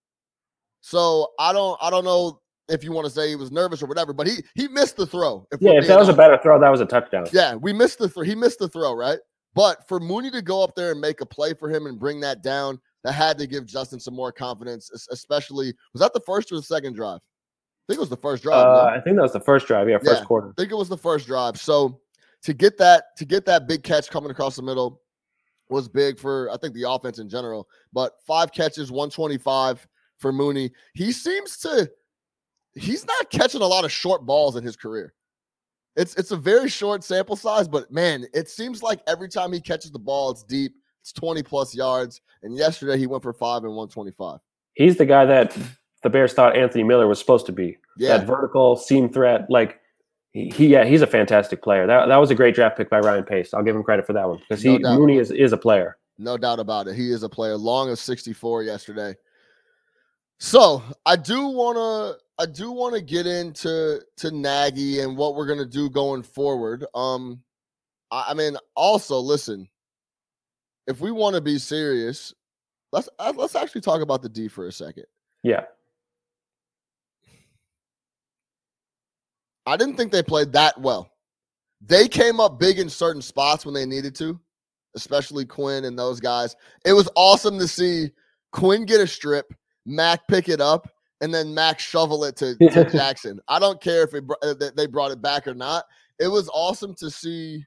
So 0.79 1.31
I 1.37 1.51
don't 1.51 1.77
I 1.81 1.89
don't 1.89 2.05
know 2.05 2.39
if 2.69 2.83
you 2.83 2.91
want 2.91 3.05
to 3.05 3.11
say 3.11 3.29
he 3.29 3.35
was 3.35 3.51
nervous 3.51 3.81
or 3.81 3.85
whatever, 3.85 4.13
but 4.13 4.27
he 4.27 4.37
he 4.55 4.67
missed 4.67 4.97
the 4.97 5.05
throw. 5.05 5.47
If 5.51 5.61
Yeah, 5.61 5.73
if 5.73 5.87
that 5.87 5.99
was 5.99 6.09
a 6.09 6.13
better 6.13 6.37
throw, 6.41 6.59
that 6.59 6.69
was 6.69 6.81
a 6.81 6.85
touchdown. 6.85 7.27
Yeah, 7.31 7.55
we 7.55 7.73
missed 7.73 7.99
the 7.99 8.09
throw. 8.09 8.23
He 8.23 8.35
missed 8.35 8.59
the 8.59 8.67
throw, 8.67 8.93
right? 8.93 9.19
But 9.53 9.87
for 9.87 9.99
Mooney 9.99 10.31
to 10.31 10.41
go 10.41 10.63
up 10.63 10.75
there 10.75 10.91
and 10.91 10.99
make 10.99 11.21
a 11.21 11.25
play 11.25 11.53
for 11.53 11.69
him 11.69 11.85
and 11.85 11.99
bring 11.99 12.19
that 12.21 12.43
down, 12.43 12.79
that 13.03 13.13
had 13.13 13.37
to 13.37 13.47
give 13.47 13.65
Justin 13.65 13.99
some 13.99 14.13
more 14.15 14.31
confidence, 14.31 14.89
especially 15.11 15.73
was 15.93 16.01
that 16.01 16.13
the 16.13 16.21
first 16.25 16.51
or 16.51 16.55
the 16.55 16.63
second 16.63 16.93
drive? 16.95 17.19
I 17.19 17.93
think 17.93 17.97
it 17.97 18.01
was 18.01 18.09
the 18.09 18.17
first 18.17 18.43
drive. 18.43 18.65
Uh, 18.65 18.85
I 18.85 18.99
think 18.99 19.15
that 19.15 19.21
was 19.21 19.33
the 19.33 19.39
first 19.39 19.67
drive. 19.67 19.87
Yeah, 19.87 19.99
first 19.99 20.21
Yeah. 20.21 20.25
quarter. 20.25 20.49
I 20.49 20.53
think 20.61 20.71
it 20.71 20.75
was 20.75 20.89
the 20.89 20.97
first 20.97 21.27
drive. 21.27 21.57
So 21.57 22.01
to 22.43 22.53
get 22.53 22.77
that 22.79 23.15
to 23.17 23.25
get 23.25 23.45
that 23.45 23.67
big 23.67 23.83
catch 23.83 24.09
coming 24.09 24.31
across 24.31 24.55
the 24.55 24.61
middle 24.63 25.01
was 25.69 25.87
big 25.87 26.19
for 26.19 26.49
I 26.51 26.57
think 26.57 26.73
the 26.73 26.89
offense 26.89 27.19
in 27.19 27.29
general. 27.29 27.67
But 27.93 28.13
five 28.25 28.51
catches, 28.51 28.91
125 28.91 29.87
for 30.17 30.31
Mooney. 30.33 30.71
He 30.93 31.11
seems 31.11 31.57
to 31.59 31.89
he's 32.75 33.05
not 33.05 33.29
catching 33.29 33.61
a 33.61 33.65
lot 33.65 33.85
of 33.85 33.91
short 33.91 34.25
balls 34.25 34.55
in 34.55 34.63
his 34.63 34.75
career. 34.75 35.13
It's 35.95 36.13
it's 36.15 36.31
a 36.31 36.37
very 36.37 36.69
short 36.69 37.03
sample 37.03 37.35
size, 37.35 37.67
but 37.67 37.91
man, 37.91 38.25
it 38.33 38.49
seems 38.49 38.83
like 38.83 38.99
every 39.07 39.29
time 39.29 39.53
he 39.53 39.61
catches 39.61 39.91
the 39.91 39.99
ball, 39.99 40.31
it's 40.31 40.43
deep. 40.43 40.73
It's 41.01 41.13
20 41.13 41.43
plus 41.43 41.73
yards. 41.73 42.21
And 42.43 42.57
yesterday 42.57 42.97
he 42.97 43.07
went 43.07 43.23
for 43.23 43.31
five 43.31 43.63
and 43.63 43.75
125. 43.75 44.39
He's 44.73 44.97
the 44.97 45.05
guy 45.05 45.23
that 45.25 45.55
the 46.03 46.09
Bears 46.09 46.33
thought 46.33 46.57
Anthony 46.57 46.83
Miller 46.83 47.07
was 47.07 47.19
supposed 47.19 47.45
to 47.45 47.51
be. 47.51 47.77
Yeah. 47.97 48.17
That 48.17 48.27
vertical 48.27 48.75
seam 48.75 49.07
threat. 49.07 49.45
Like 49.49 49.79
he, 50.31 50.49
he 50.49 50.67
yeah, 50.67 50.83
he's 50.83 51.01
a 51.01 51.07
fantastic 51.07 51.63
player. 51.63 51.87
That 51.87 52.07
that 52.07 52.17
was 52.17 52.29
a 52.29 52.35
great 52.35 52.55
draft 52.55 52.75
pick 52.75 52.89
by 52.89 52.99
Ryan 52.99 53.23
Pace. 53.23 53.53
I'll 53.53 53.63
give 53.63 53.75
him 53.75 53.83
credit 53.83 54.05
for 54.05 54.13
that 54.13 54.27
one 54.27 54.39
because 54.39 54.61
he 54.61 54.77
No. 54.79 54.97
Mooney 54.97 55.17
is, 55.17 55.31
is 55.31 55.53
a 55.53 55.57
player. 55.57 55.97
No 56.17 56.37
doubt 56.37 56.59
about 56.59 56.87
it. 56.87 56.95
He 56.95 57.11
is 57.11 57.23
a 57.23 57.29
player. 57.29 57.55
Long 57.55 57.89
of 57.89 57.99
64 57.99 58.63
yesterday. 58.63 59.15
So 60.39 60.83
I 61.05 61.15
do 61.15 61.47
wanna 61.47 62.15
I 62.37 62.45
do 62.45 62.71
want 62.71 62.95
to 62.95 63.01
get 63.01 63.25
into 63.25 64.01
to 64.17 64.31
Nagy 64.31 64.99
and 64.99 65.17
what 65.17 65.35
we're 65.35 65.47
gonna 65.47 65.65
do 65.65 65.89
going 65.89 66.23
forward. 66.23 66.85
Um 66.93 67.41
I, 68.11 68.27
I 68.29 68.33
mean 68.33 68.57
also 68.75 69.19
listen, 69.19 69.67
if 70.87 70.99
we 70.99 71.11
want 71.11 71.35
to 71.35 71.41
be 71.41 71.57
serious, 71.57 72.33
let's 72.91 73.09
uh, 73.19 73.33
let's 73.35 73.55
actually 73.55 73.81
talk 73.81 74.01
about 74.01 74.21
the 74.21 74.29
D 74.29 74.47
for 74.47 74.67
a 74.67 74.71
second. 74.71 75.05
Yeah. 75.43 75.63
I 79.65 79.77
didn't 79.77 79.95
think 79.95 80.11
they 80.11 80.23
played 80.23 80.51
that 80.53 80.79
well. 80.79 81.09
They 81.81 82.07
came 82.07 82.39
up 82.39 82.59
big 82.59 82.79
in 82.79 82.89
certain 82.89 83.21
spots 83.21 83.65
when 83.65 83.73
they 83.73 83.85
needed 83.85 84.15
to, 84.15 84.39
especially 84.95 85.45
Quinn 85.45 85.85
and 85.85 85.97
those 85.97 86.19
guys. 86.19 86.55
It 86.85 86.93
was 86.93 87.09
awesome 87.15 87.57
to 87.59 87.67
see 87.67 88.11
Quinn 88.51 88.85
get 88.85 89.01
a 89.01 89.07
strip, 89.07 89.53
Mack 89.85 90.27
pick 90.27 90.49
it 90.49 90.61
up, 90.61 90.89
and 91.21 91.33
then 91.33 91.53
Mack 91.53 91.79
shovel 91.79 92.23
it 92.25 92.35
to, 92.37 92.55
to 92.57 92.83
Jackson. 92.91 93.39
I 93.47 93.59
don't 93.59 93.81
care 93.81 94.03
if 94.03 94.13
it, 94.13 94.23
uh, 94.41 94.53
they 94.75 94.87
brought 94.87 95.11
it 95.11 95.21
back 95.21 95.47
or 95.47 95.53
not. 95.53 95.85
It 96.19 96.27
was 96.27 96.49
awesome 96.53 96.93
to 96.95 97.09
see. 97.09 97.65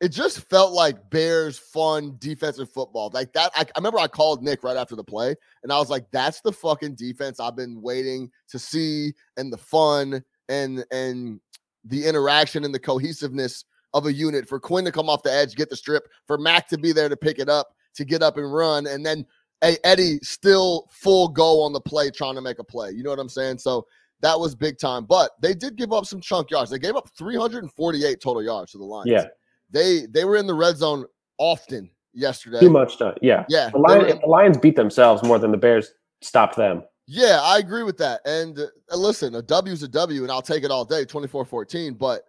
It 0.00 0.08
just 0.08 0.40
felt 0.50 0.72
like 0.72 1.10
Bears 1.10 1.58
fun 1.58 2.16
defensive 2.18 2.70
football. 2.70 3.10
Like 3.14 3.32
that. 3.34 3.52
I, 3.54 3.62
I 3.62 3.78
remember 3.78 3.98
I 3.98 4.08
called 4.08 4.42
Nick 4.42 4.64
right 4.64 4.76
after 4.76 4.96
the 4.96 5.04
play, 5.04 5.34
and 5.62 5.72
I 5.72 5.78
was 5.78 5.90
like, 5.90 6.06
"That's 6.10 6.40
the 6.40 6.52
fucking 6.52 6.96
defense 6.96 7.38
I've 7.38 7.56
been 7.56 7.80
waiting 7.80 8.30
to 8.48 8.58
see, 8.58 9.12
and 9.36 9.52
the 9.52 9.58
fun 9.58 10.22
and 10.48 10.84
and 10.90 11.40
the 11.84 12.04
interaction 12.04 12.64
and 12.64 12.74
the 12.74 12.80
cohesiveness 12.80 13.64
of 13.94 14.06
a 14.06 14.12
unit 14.12 14.48
for 14.48 14.58
Quinn 14.58 14.84
to 14.84 14.92
come 14.92 15.08
off 15.08 15.22
the 15.22 15.32
edge, 15.32 15.54
get 15.54 15.70
the 15.70 15.76
strip, 15.76 16.08
for 16.26 16.38
Mack 16.38 16.68
to 16.68 16.78
be 16.78 16.92
there 16.92 17.08
to 17.08 17.16
pick 17.16 17.38
it 17.38 17.48
up, 17.48 17.74
to 17.94 18.04
get 18.04 18.22
up 18.22 18.36
and 18.38 18.52
run, 18.52 18.86
and 18.86 19.04
then 19.04 19.26
hey 19.62 19.78
Eddie 19.84 20.18
still 20.22 20.88
full 20.90 21.28
go 21.28 21.62
on 21.62 21.72
the 21.72 21.80
play 21.80 22.10
trying 22.10 22.34
to 22.34 22.42
make 22.42 22.58
a 22.58 22.64
play. 22.64 22.90
You 22.90 23.02
know 23.02 23.10
what 23.10 23.18
I'm 23.18 23.28
saying? 23.28 23.58
So 23.58 23.86
that 24.20 24.38
was 24.38 24.54
big 24.54 24.78
time. 24.78 25.04
But 25.04 25.30
they 25.40 25.54
did 25.54 25.76
give 25.76 25.92
up 25.92 26.04
some 26.04 26.20
chunk 26.20 26.50
yards. 26.50 26.70
They 26.70 26.78
gave 26.78 26.96
up 26.96 27.08
348 27.16 28.20
total 28.20 28.42
yards 28.42 28.72
to 28.72 28.78
the 28.78 28.84
Lions. 28.84 29.10
Yeah. 29.10 29.26
They 29.70 30.06
they 30.06 30.24
were 30.24 30.36
in 30.36 30.46
the 30.46 30.54
red 30.54 30.76
zone 30.76 31.06
often 31.38 31.90
yesterday. 32.12 32.60
Too 32.60 32.70
much 32.70 32.98
time. 32.98 33.14
Yeah. 33.22 33.44
Yeah. 33.48 33.70
The, 33.70 33.78
they 33.78 33.78
Lion, 33.78 34.00
were 34.00 34.08
in- 34.08 34.20
the 34.20 34.26
Lions 34.26 34.58
beat 34.58 34.76
themselves 34.76 35.22
more 35.22 35.38
than 35.38 35.50
the 35.50 35.56
Bears 35.56 35.92
stopped 36.20 36.56
them. 36.56 36.82
Yeah, 37.08 37.40
I 37.42 37.58
agree 37.58 37.82
with 37.82 37.98
that. 37.98 38.20
And 38.24 38.58
uh, 38.58 38.96
listen, 38.96 39.34
a 39.34 39.42
W 39.42 39.72
is 39.72 39.82
a 39.82 39.88
W, 39.88 40.22
and 40.22 40.30
I'll 40.30 40.40
take 40.40 40.62
it 40.62 40.70
all 40.70 40.84
day, 40.84 41.04
24 41.04 41.44
14. 41.44 41.94
But 41.94 42.22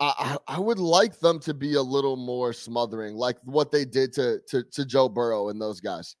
I, 0.00 0.36
I, 0.48 0.56
I 0.56 0.58
would 0.58 0.78
like 0.78 1.20
them 1.20 1.38
to 1.40 1.52
be 1.52 1.74
a 1.74 1.82
little 1.82 2.16
more 2.16 2.52
smothering, 2.52 3.14
like 3.14 3.36
what 3.44 3.70
they 3.70 3.84
did 3.84 4.12
to, 4.14 4.40
to, 4.48 4.64
to 4.72 4.86
Joe 4.86 5.08
Burrow 5.08 5.50
and 5.50 5.60
those 5.60 5.80
guys. 5.80 6.16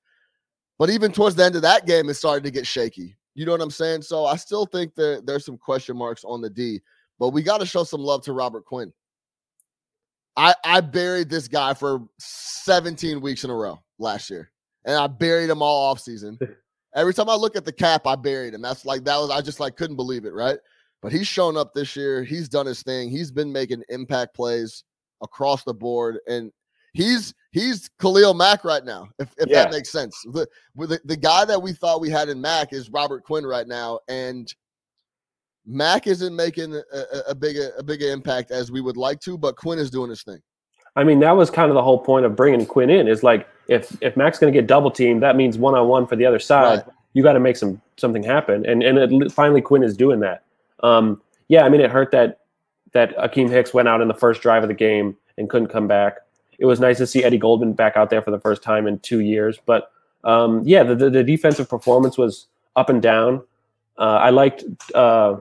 But 0.78 0.90
even 0.90 1.12
towards 1.12 1.36
the 1.36 1.44
end 1.44 1.56
of 1.56 1.62
that 1.62 1.86
game, 1.86 2.08
it 2.08 2.14
started 2.14 2.44
to 2.44 2.50
get 2.50 2.66
shaky. 2.66 3.16
You 3.34 3.46
know 3.46 3.52
what 3.52 3.60
I'm 3.60 3.70
saying? 3.70 4.02
So 4.02 4.26
I 4.26 4.36
still 4.36 4.66
think 4.66 4.94
that 4.96 5.24
there's 5.26 5.44
some 5.44 5.56
question 5.56 5.96
marks 5.96 6.24
on 6.24 6.40
the 6.40 6.50
D, 6.50 6.80
but 7.18 7.30
we 7.30 7.42
got 7.42 7.58
to 7.58 7.66
show 7.66 7.84
some 7.84 8.00
love 8.00 8.22
to 8.24 8.32
Robert 8.32 8.64
Quinn. 8.64 8.92
I, 10.36 10.54
I 10.64 10.80
buried 10.80 11.28
this 11.28 11.48
guy 11.48 11.74
for 11.74 12.00
17 12.18 13.20
weeks 13.20 13.44
in 13.44 13.50
a 13.50 13.54
row 13.54 13.78
last 13.98 14.30
year, 14.30 14.50
and 14.84 14.96
I 14.96 15.06
buried 15.06 15.50
him 15.50 15.62
all 15.62 15.94
offseason. 15.94 16.38
Every 16.94 17.14
time 17.14 17.28
I 17.28 17.34
look 17.34 17.56
at 17.56 17.64
the 17.64 17.72
cap, 17.72 18.06
I 18.06 18.16
buried 18.16 18.54
him. 18.54 18.62
That's 18.62 18.84
like 18.84 19.04
that 19.04 19.16
was 19.16 19.30
I 19.30 19.40
just 19.40 19.60
like 19.60 19.76
couldn't 19.76 19.96
believe 19.96 20.24
it, 20.24 20.34
right? 20.34 20.58
But 21.00 21.12
he's 21.12 21.26
shown 21.26 21.56
up 21.56 21.72
this 21.72 21.96
year. 21.96 22.22
He's 22.22 22.48
done 22.48 22.66
his 22.66 22.82
thing. 22.82 23.10
He's 23.10 23.30
been 23.30 23.50
making 23.50 23.82
impact 23.88 24.34
plays 24.34 24.84
across 25.22 25.64
the 25.64 25.74
board, 25.74 26.18
and 26.28 26.52
he's 26.92 27.34
he's 27.52 27.88
Khalil 28.00 28.34
Mack 28.34 28.64
right 28.64 28.84
now. 28.84 29.08
If, 29.18 29.32
if 29.38 29.48
Yeah. 29.48 29.64
that 29.64 29.72
makes 29.72 29.90
sense, 29.90 30.20
the, 30.32 30.46
the 30.76 31.00
the 31.04 31.16
guy 31.16 31.44
that 31.44 31.62
we 31.62 31.72
thought 31.72 32.00
we 32.00 32.10
had 32.10 32.28
in 32.28 32.40
Mack 32.40 32.72
is 32.72 32.90
Robert 32.90 33.22
Quinn 33.24 33.46
right 33.46 33.66
now, 33.66 34.00
and 34.08 34.52
Mack 35.64 36.06
isn't 36.06 36.34
making 36.34 36.74
a, 36.74 36.82
a, 36.92 37.18
a 37.28 37.34
bigger 37.34 37.70
a 37.78 37.82
bigger 37.82 38.06
impact 38.10 38.50
as 38.50 38.72
we 38.72 38.80
would 38.80 38.96
like 38.96 39.20
to, 39.20 39.38
but 39.38 39.56
Quinn 39.56 39.78
is 39.78 39.90
doing 39.90 40.10
his 40.10 40.22
thing. 40.22 40.40
I 40.96 41.04
mean, 41.04 41.20
that 41.20 41.32
was 41.32 41.50
kind 41.50 41.70
of 41.70 41.74
the 41.74 41.82
whole 41.82 41.98
point 41.98 42.26
of 42.26 42.36
bringing 42.36 42.66
Quinn 42.66 42.90
in. 42.90 43.06
Is 43.06 43.22
like 43.22 43.48
if 43.68 43.96
if 44.02 44.16
Mack's 44.16 44.38
going 44.38 44.52
to 44.52 44.58
get 44.58 44.66
double 44.66 44.90
teamed, 44.90 45.22
that 45.22 45.36
means 45.36 45.58
one 45.58 45.74
on 45.74 45.88
one 45.88 46.06
for 46.06 46.16
the 46.16 46.26
other 46.26 46.38
side. 46.38 46.78
Right. 46.78 46.94
You 47.14 47.22
got 47.22 47.34
to 47.34 47.40
make 47.40 47.56
some 47.56 47.80
something 47.96 48.22
happen, 48.22 48.66
and 48.66 48.82
and 48.82 48.98
it, 48.98 49.32
finally 49.32 49.60
Quinn 49.60 49.82
is 49.82 49.96
doing 49.96 50.20
that. 50.20 50.44
Um, 50.82 51.22
yeah, 51.48 51.64
I 51.64 51.68
mean, 51.68 51.80
it 51.80 51.90
hurt 51.90 52.10
that 52.12 52.40
that 52.92 53.16
Akiem 53.16 53.48
Hicks 53.48 53.72
went 53.72 53.88
out 53.88 54.00
in 54.00 54.08
the 54.08 54.14
first 54.14 54.42
drive 54.42 54.62
of 54.62 54.68
the 54.68 54.74
game 54.74 55.16
and 55.38 55.48
couldn't 55.48 55.68
come 55.68 55.86
back. 55.86 56.18
It 56.62 56.66
was 56.66 56.78
nice 56.78 56.98
to 56.98 57.08
see 57.08 57.24
Eddie 57.24 57.38
Goldman 57.38 57.72
back 57.72 57.96
out 57.96 58.08
there 58.08 58.22
for 58.22 58.30
the 58.30 58.38
first 58.38 58.62
time 58.62 58.86
in 58.86 59.00
two 59.00 59.18
years. 59.18 59.58
But 59.66 59.90
um, 60.22 60.62
yeah, 60.64 60.84
the, 60.84 60.94
the 60.94 61.10
the 61.10 61.24
defensive 61.24 61.68
performance 61.68 62.16
was 62.16 62.46
up 62.76 62.88
and 62.88 63.02
down. 63.02 63.42
Uh, 63.98 64.20
I 64.22 64.30
liked 64.30 64.62
uh, 64.94 65.38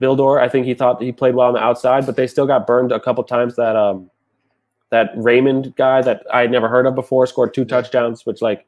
Vildor. 0.00 0.40
I 0.40 0.48
think 0.48 0.66
he 0.66 0.74
thought 0.74 1.02
he 1.02 1.10
played 1.10 1.34
well 1.34 1.48
on 1.48 1.54
the 1.54 1.60
outside, 1.60 2.06
but 2.06 2.14
they 2.14 2.28
still 2.28 2.46
got 2.46 2.68
burned 2.68 2.92
a 2.92 3.00
couple 3.00 3.24
times. 3.24 3.56
That 3.56 3.74
um, 3.74 4.12
that 4.90 5.10
Raymond 5.16 5.74
guy 5.74 6.02
that 6.02 6.22
I 6.32 6.42
had 6.42 6.52
never 6.52 6.68
heard 6.68 6.86
of 6.86 6.94
before 6.94 7.26
scored 7.26 7.52
two 7.52 7.64
touchdowns, 7.64 8.24
which 8.24 8.40
like 8.40 8.64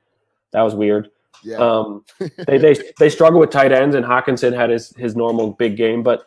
that 0.50 0.62
was 0.62 0.74
weird. 0.74 1.08
Yeah, 1.44 1.58
Um, 1.58 2.04
they 2.48 2.58
they 2.58 2.74
they 2.98 3.10
struggle 3.10 3.38
with 3.38 3.50
tight 3.50 3.70
ends, 3.70 3.94
and 3.94 4.04
Hockenson 4.04 4.56
had 4.56 4.70
his 4.70 4.92
his 4.96 5.14
normal 5.14 5.52
big 5.52 5.76
game, 5.76 6.02
but 6.02 6.26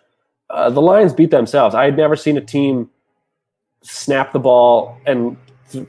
uh, 0.51 0.69
the 0.69 0.81
Lions 0.81 1.11
beat 1.13 1.31
themselves. 1.31 1.75
I 1.75 1.83
had 1.83 1.97
never 1.97 2.15
seen 2.15 2.37
a 2.37 2.41
team 2.41 2.89
snap 3.81 4.31
the 4.31 4.39
ball 4.39 4.97
and 5.05 5.35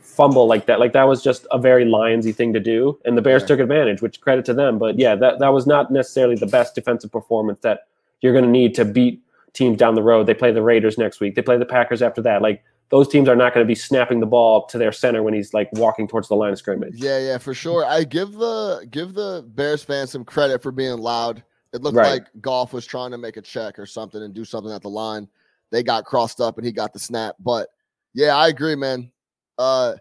fumble 0.02 0.46
like 0.46 0.66
that. 0.66 0.80
Like 0.80 0.92
that 0.92 1.04
was 1.04 1.22
just 1.22 1.46
a 1.50 1.58
very 1.58 1.84
Lionsy 1.84 2.34
thing 2.34 2.52
to 2.52 2.60
do, 2.60 2.98
and 3.04 3.16
the 3.16 3.22
Bears 3.22 3.42
Yeah. 3.42 3.48
took 3.48 3.60
advantage, 3.60 4.02
which 4.02 4.20
credit 4.20 4.44
to 4.46 4.54
them. 4.54 4.78
But 4.78 4.98
yeah, 4.98 5.14
that 5.16 5.38
that 5.38 5.48
was 5.52 5.66
not 5.66 5.90
necessarily 5.90 6.36
the 6.36 6.46
best 6.46 6.74
defensive 6.74 7.12
performance 7.12 7.60
that 7.60 7.86
you're 8.20 8.32
going 8.32 8.44
to 8.44 8.50
need 8.50 8.74
to 8.76 8.84
beat 8.84 9.20
teams 9.52 9.78
down 9.78 9.94
the 9.94 10.02
road. 10.02 10.26
They 10.26 10.34
play 10.34 10.52
the 10.52 10.62
Raiders 10.62 10.98
next 10.98 11.20
week. 11.20 11.34
They 11.34 11.42
play 11.42 11.58
the 11.58 11.66
Packers 11.66 12.02
after 12.02 12.20
that. 12.22 12.42
Like 12.42 12.62
those 12.88 13.08
teams 13.08 13.28
are 13.28 13.36
not 13.36 13.52
going 13.52 13.64
to 13.64 13.68
be 13.68 13.74
snapping 13.74 14.20
the 14.20 14.26
ball 14.26 14.64
to 14.66 14.78
their 14.78 14.92
center 14.92 15.22
when 15.22 15.34
he's 15.34 15.52
like 15.52 15.68
walking 15.72 16.06
towards 16.06 16.28
the 16.28 16.36
line 16.36 16.52
of 16.52 16.58
scrimmage. 16.58 16.94
Yeah, 16.96 17.18
yeah, 17.18 17.38
for 17.38 17.52
sure. 17.54 17.84
I 17.84 18.04
give 18.04 18.32
the 18.32 18.86
give 18.90 19.14
the 19.14 19.44
Bears 19.54 19.82
fans 19.82 20.10
some 20.12 20.24
credit 20.24 20.62
for 20.62 20.72
being 20.72 20.98
loud. 20.98 21.42
It 21.72 21.82
looked 21.82 21.96
Right. 21.96 22.12
like 22.12 22.26
Goff 22.40 22.72
was 22.72 22.86
trying 22.86 23.10
to 23.10 23.18
make 23.18 23.36
a 23.36 23.42
check 23.42 23.78
or 23.78 23.86
something 23.86 24.22
and 24.22 24.32
do 24.32 24.44
something 24.44 24.72
at 24.72 24.82
the 24.82 24.88
line. 24.88 25.28
They 25.70 25.82
got 25.82 26.04
crossed 26.04 26.40
up 26.40 26.56
and 26.58 26.64
he 26.64 26.72
got 26.72 26.92
the 26.92 26.98
snap. 26.98 27.34
But 27.40 27.68
yeah, 28.14 28.34
I 28.36 28.48
agree, 28.48 28.76
man. 28.76 29.10
Uh 29.58 29.94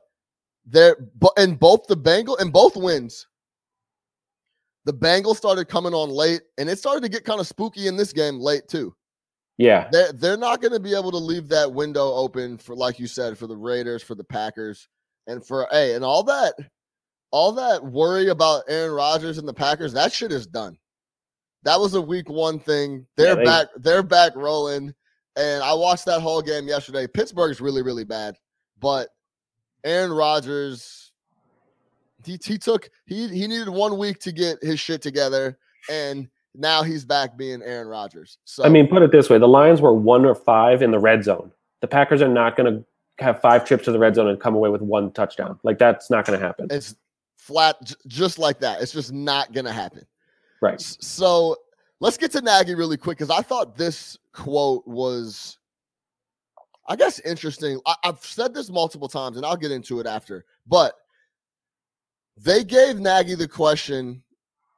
there 0.66 0.98
but 1.20 1.32
in 1.38 1.56
both 1.56 1.86
the 1.88 1.96
Bengal 1.96 2.36
in 2.38 2.50
both 2.50 2.76
wins, 2.76 3.28
the 4.86 4.94
Bengals 4.94 5.36
started 5.38 5.66
coming 5.68 5.94
on 5.94 6.10
late, 6.10 6.42
and 6.58 6.70
it 6.70 6.78
started 6.80 7.02
to 7.02 7.10
get 7.10 7.24
kind 7.26 7.40
of 7.40 7.48
spooky 7.48 7.88
in 7.88 7.96
this 7.98 8.14
game 8.14 8.40
late 8.40 8.68
too 8.68 8.96
Yeah, 9.58 9.88
they're 9.92 10.12
they're 10.12 10.38
not 10.38 10.62
going 10.62 10.74
to 10.74 10.80
be 10.80 10.94
able 10.96 11.12
to 11.12 11.18
leave 11.18 11.48
that 11.50 11.72
window 11.72 12.14
open 12.14 12.58
for 12.58 12.76
like 12.76 13.00
you 13.00 13.08
said 13.08 13.38
for 13.38 13.48
the 13.48 13.56
Raiders, 13.58 14.04
for 14.04 14.16
the 14.16 14.24
Packers, 14.24 14.88
and 15.28 15.46
for 15.46 15.68
hey, 15.72 15.94
and 15.96 16.04
all 16.04 16.24
that, 16.24 16.54
all 17.32 17.52
that 17.54 17.84
worry 17.84 18.30
about 18.30 18.64
Aaron 18.68 18.92
Rodgers 18.94 19.38
and 19.38 19.48
the 19.48 19.54
Packers. 19.54 19.94
That 19.94 20.12
shit 20.14 20.32
is 20.32 20.46
done. 20.48 20.78
That 21.64 21.80
was 21.80 21.96
a 21.96 22.02
week 22.02 22.30
one 22.30 22.60
thing. 22.60 23.08
They're 23.18 23.30
Yeah, 23.30 23.36
they- 23.36 23.44
back. 23.46 23.68
They're 23.78 24.04
back 24.04 24.36
rolling. 24.36 24.94
And 25.38 25.62
I 25.64 25.74
watched 25.74 26.06
that 26.06 26.22
whole 26.22 26.42
game 26.42 26.68
yesterday. 26.68 27.08
Pittsburgh's 27.08 27.60
really 27.62 27.82
really 27.82 28.04
bad, 28.06 28.36
but 28.80 29.10
Aaron 29.86 30.12
Rodgers, 30.12 31.14
he 32.26 32.38
he 32.44 32.58
took 32.58 32.90
he 33.06 33.28
he 33.30 33.48
needed 33.48 33.70
one 33.70 33.98
week 33.98 34.20
to 34.20 34.32
get 34.32 34.62
his 34.62 34.80
shit 34.80 35.02
together, 35.02 35.58
and 35.90 36.28
now 36.54 36.84
he's 36.84 37.06
back 37.06 37.38
being 37.38 37.62
Aaron 37.62 37.88
Rodgers. 37.88 38.38
So 38.44 38.66
I 38.66 38.70
mean, 38.70 38.88
put 38.88 39.02
it 39.02 39.12
this 39.12 39.30
way: 39.30 39.38
the 39.38 39.48
Lions 39.48 39.80
were 39.80 39.94
one 39.94 40.26
or 40.26 40.36
five 40.36 40.82
in 40.82 40.92
the 40.92 41.00
red 41.00 41.24
zone. 41.24 41.52
The 41.82 41.88
Packers 41.88 42.22
are 42.22 42.28
not 42.28 42.58
going 42.58 42.74
to 42.74 43.24
have 43.24 43.40
five 43.40 43.64
trips 43.64 43.86
to 43.86 43.92
the 43.92 44.00
red 44.00 44.16
zone 44.16 44.28
and 44.28 44.40
come 44.40 44.56
away 44.56 44.70
with 44.70 44.82
one 44.82 45.12
touchdown. 45.12 45.60
Like 45.64 45.78
that's 45.78 46.10
not 46.10 46.26
going 46.26 46.38
to 46.38 46.46
happen. 46.46 46.68
It's 46.72 46.96
flat, 47.46 47.76
j- 47.84 47.96
just 48.08 48.40
like 48.40 48.60
that. 48.60 48.82
It's 48.82 48.92
just 48.92 49.14
not 49.14 49.54
gonna 49.54 49.72
happen. 49.72 50.06
Right. 50.62 50.82
So 50.82 51.58
let's 52.00 52.18
get 52.18 52.32
to 52.32 52.42
Nagy 52.42 52.76
really 52.76 52.98
quick 52.98 53.18
because 53.18 53.30
I 53.30 53.42
thought 53.42 53.78
this 53.78 54.18
quote 54.34 54.86
was, 54.88 55.60
I 56.88 56.96
guess, 56.96 57.20
interesting. 57.20 57.80
I, 57.86 57.96
I've 58.04 58.24
said 58.24 58.54
this 58.54 58.70
multiple 58.70 59.08
times, 59.08 59.38
and 59.38 59.46
I'll 59.46 59.58
get 59.58 59.72
into 59.72 60.00
it 60.00 60.06
after. 60.06 60.46
But 60.68 60.94
they 62.38 62.64
gave 62.64 63.00
Nagy 63.00 63.36
the 63.36 63.48
question 63.48 64.22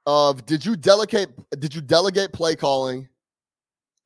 of 0.06 0.46
did 0.46 0.66
you 0.66 0.76
delegate 0.76 1.30
did 1.60 1.76
you 1.76 1.82
delegate 1.82 2.32
play 2.32 2.56
calling? 2.56 3.08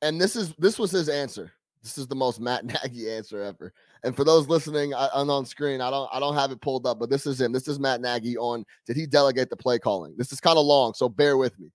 And 0.01 0.20
this 0.20 0.36
is 0.36 0.53
this 0.58 0.79
was 0.79 0.91
his 0.91 1.10
answer. 1.10 1.51
This 1.84 1.98
is 1.98 2.08
the 2.08 2.15
most 2.15 2.39
Matt 2.39 2.65
Nagy 2.84 3.12
answer 3.12 3.41
ever. 3.41 3.74
And 4.03 4.15
for 4.15 4.24
those 4.24 4.48
listening 4.48 4.93
I, 4.93 5.10
on 5.13 5.29
on 5.29 5.46
screen, 5.46 5.79
I 5.79 5.91
don't 5.91 6.10
I 6.12 6.20
don't 6.20 6.36
have 6.36 6.51
it 6.51 6.62
pulled 6.62 6.88
up, 6.88 7.00
but 7.00 7.10
this 7.10 7.27
is 7.27 7.39
him. 7.39 7.51
This 7.51 7.67
is 7.67 7.79
Matt 7.79 8.01
Nagy 8.01 8.38
on 8.38 8.65
did 8.88 8.96
he 8.96 9.05
delegate 9.05 9.50
the 9.50 9.58
play 9.58 9.77
calling? 9.77 10.15
This 10.17 10.31
is 10.31 10.39
kind 10.39 10.58
of 10.58 10.65
long, 10.65 10.93
so 10.93 11.08
bear 11.08 11.38
with 11.38 11.58
me. 11.60 11.72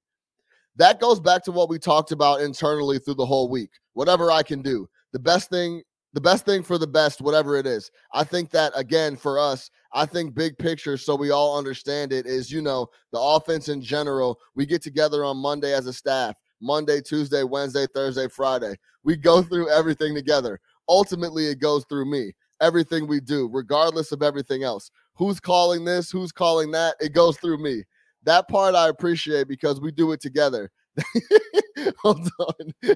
That 0.77 1.01
goes 1.01 1.21
back 1.21 1.43
to 1.45 1.53
what 1.53 1.71
we 1.71 1.79
talked 1.79 2.13
about 2.13 2.41
internally 2.41 2.99
through 2.99 3.15
the 3.15 3.27
whole 3.27 3.49
week. 3.49 3.71
Whatever 3.95 4.31
I 4.31 4.43
can 4.43 4.61
do. 4.61 4.89
The 5.13 5.19
best 5.19 5.49
thing 5.49 5.83
the 6.17 6.21
best 6.23 6.47
thing 6.47 6.63
for 6.63 6.79
the 6.79 6.87
best, 6.87 7.21
whatever 7.21 7.59
it 7.59 7.67
is. 7.67 7.91
I 8.15 8.25
think 8.25 8.51
that 8.53 8.73
again 8.75 9.17
for 9.17 9.39
us, 9.39 9.71
I 9.93 10.07
think 10.07 10.35
big 10.35 10.57
picture, 10.57 10.97
so 10.97 11.15
we 11.15 11.31
all 11.31 11.59
understand 11.59 12.11
it, 12.11 12.25
is 12.25 12.51
you 12.51 12.63
know, 12.63 12.87
the 13.13 13.21
offense 13.21 13.69
in 13.69 13.83
general. 13.83 14.39
We 14.55 14.65
get 14.65 14.81
together 14.81 15.27
on 15.27 15.37
Monday 15.37 15.75
as 15.75 15.87
a 15.87 15.93
staff, 15.93 16.35
Monday, 16.59 17.03
Tuesday, 17.03 17.43
Wednesday, 17.43 17.87
Thursday, 17.93 18.29
Friday. 18.29 18.77
We 19.05 19.17
go 19.17 19.43
through 19.43 19.69
everything 19.69 20.15
together. 20.15 20.59
Ultimately, 20.89 21.49
it 21.49 21.61
goes 21.61 21.85
through 21.87 22.11
me. 22.11 22.33
Everything 22.63 23.07
we 23.07 23.21
do, 23.21 23.51
regardless 23.53 24.11
of 24.11 24.23
everything 24.23 24.63
else. 24.63 24.91
Who's 25.17 25.39
calling 25.39 25.85
this? 25.85 26.11
Who's 26.11 26.33
calling 26.33 26.71
that? 26.71 26.95
It 26.99 27.13
goes 27.13 27.37
through 27.37 27.59
me. 27.59 27.83
That 28.25 28.49
part 28.49 28.75
I 28.75 28.89
appreciate 28.89 29.49
because 29.49 29.83
we 29.83 29.93
do 29.93 30.13
it 30.13 30.23
together. 30.23 30.71
Hold 31.99 32.29
on. 32.39 32.73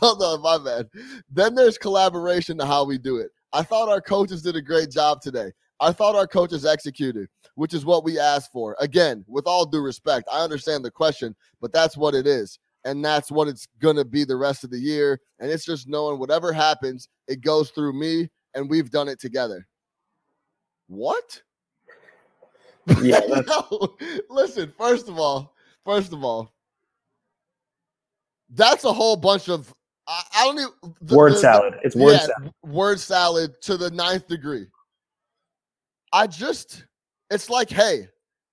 Hold 0.00 0.22
on, 0.22 0.42
my 0.42 0.58
bad. 0.58 0.88
Then 1.30 1.54
there's 1.54 1.78
collaboration 1.78 2.58
to 2.58 2.66
how 2.66 2.84
we 2.84 2.98
do 2.98 3.16
it. 3.18 3.30
I 3.52 3.62
thought 3.62 3.88
our 3.88 4.00
coaches 4.00 4.42
did 4.42 4.56
a 4.56 4.62
great 4.62 4.90
job 4.90 5.20
today. 5.20 5.52
I 5.80 5.92
thought 5.92 6.14
our 6.14 6.26
coaches 6.26 6.66
executed, 6.66 7.28
which 7.54 7.74
is 7.74 7.84
what 7.84 8.04
we 8.04 8.18
asked 8.18 8.52
for. 8.52 8.76
Again, 8.80 9.24
with 9.26 9.46
all 9.46 9.64
due 9.66 9.80
respect, 9.80 10.28
I 10.30 10.44
understand 10.44 10.84
the 10.84 10.90
question, 10.90 11.34
but 11.60 11.72
that's 11.72 11.96
what 11.96 12.14
it 12.14 12.26
is. 12.26 12.58
And 12.84 13.04
that's 13.04 13.30
what 13.30 13.48
it's 13.48 13.66
going 13.80 13.96
to 13.96 14.04
be 14.04 14.24
the 14.24 14.36
rest 14.36 14.64
of 14.64 14.70
the 14.70 14.78
year. 14.78 15.20
And 15.38 15.50
it's 15.50 15.64
just 15.64 15.88
knowing 15.88 16.18
whatever 16.18 16.52
happens, 16.52 17.08
it 17.28 17.42
goes 17.42 17.70
through 17.70 17.98
me 17.98 18.30
and 18.54 18.70
we've 18.70 18.90
done 18.90 19.08
it 19.08 19.20
together. 19.20 19.66
What? 20.88 21.42
Yeah, 23.02 23.20
no, 23.46 23.96
listen, 24.28 24.72
first 24.78 25.08
of 25.08 25.18
all, 25.18 25.54
first 25.84 26.12
of 26.12 26.24
all, 26.24 26.52
that's 28.54 28.84
a 28.84 28.92
whole 28.92 29.16
bunch 29.16 29.48
of 29.48 29.72
I, 30.08 30.22
I 30.34 30.44
don't 30.44 30.58
even 30.58 30.94
the- 31.02 31.16
word 31.16 31.32
the- 31.34 31.38
salad. 31.38 31.74
It's 31.82 31.94
word 31.96 32.12
yeah, 32.12 32.18
salad. 32.26 32.52
word 32.64 33.00
salad 33.00 33.54
to 33.62 33.76
the 33.76 33.90
ninth 33.90 34.26
degree. 34.28 34.66
I 36.12 36.26
just, 36.26 36.84
it's 37.30 37.48
like, 37.48 37.70
hey, 37.70 38.08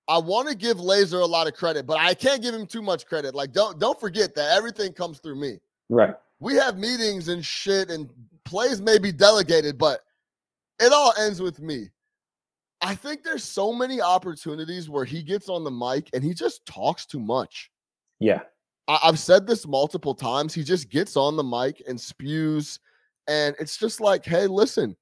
I 0.06 0.18
want 0.18 0.48
to 0.48 0.54
give 0.54 0.76
Lazor 0.76 1.20
a 1.20 1.26
lot 1.26 1.48
of 1.48 1.54
credit, 1.54 1.86
but 1.86 1.98
I 1.98 2.14
can't 2.14 2.40
give 2.40 2.54
him 2.54 2.66
too 2.66 2.82
much 2.82 3.04
credit. 3.06 3.34
Like, 3.34 3.52
don't 3.52 3.78
don't 3.78 3.98
forget 3.98 4.34
that 4.36 4.56
everything 4.56 4.92
comes 4.92 5.18
through 5.18 5.36
me. 5.40 5.58
Right. 5.88 6.14
We 6.40 6.54
have 6.54 6.78
meetings 6.78 7.28
and 7.28 7.44
shit, 7.44 7.90
and 7.90 8.08
plays 8.44 8.80
may 8.80 8.98
be 8.98 9.10
delegated, 9.12 9.76
but 9.76 10.00
it 10.78 10.92
all 10.92 11.12
ends 11.18 11.42
with 11.42 11.60
me. 11.60 11.90
I 12.80 12.94
think 12.94 13.24
there's 13.24 13.42
so 13.42 13.72
many 13.72 14.00
opportunities 14.00 14.88
where 14.88 15.04
he 15.04 15.20
gets 15.22 15.48
on 15.48 15.64
the 15.64 15.70
mic 15.70 16.08
and 16.14 16.22
he 16.22 16.32
just 16.32 16.64
talks 16.64 17.04
too 17.04 17.18
much. 17.18 17.72
Yeah. 18.20 18.42
I, 18.88 18.98
I've 19.04 19.18
said 19.18 19.46
this 19.46 19.66
multiple 19.66 20.14
times. 20.14 20.54
He 20.54 20.64
just 20.64 20.90
gets 20.90 21.16
on 21.16 21.36
the 21.36 21.44
mic 21.44 21.82
and 21.86 22.00
spews, 22.00 22.80
and 23.28 23.54
it's 23.60 23.76
just 23.76 24.00
like, 24.00 24.24
hey, 24.24 24.46
listen, 24.46 24.96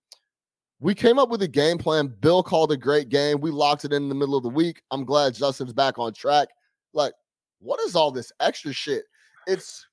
we 0.80 0.94
came 0.94 1.18
up 1.18 1.30
with 1.30 1.42
a 1.42 1.48
game 1.48 1.78
plan. 1.78 2.12
Bill 2.20 2.42
called 2.42 2.72
a 2.72 2.76
great 2.76 3.08
game. 3.08 3.40
We 3.40 3.50
locked 3.50 3.84
it 3.84 3.92
in 3.92 4.08
the 4.08 4.14
middle 4.14 4.36
of 4.36 4.42
the 4.42 4.50
week. 4.50 4.82
I'm 4.90 5.04
glad 5.04 5.34
Justin's 5.34 5.72
back 5.72 5.98
on 5.98 6.12
track. 6.12 6.48
Like, 6.92 7.14
what 7.60 7.80
is 7.80 7.96
all 7.96 8.10
this 8.10 8.30
extra 8.40 8.72
shit? 8.72 9.04
It's 9.46 9.86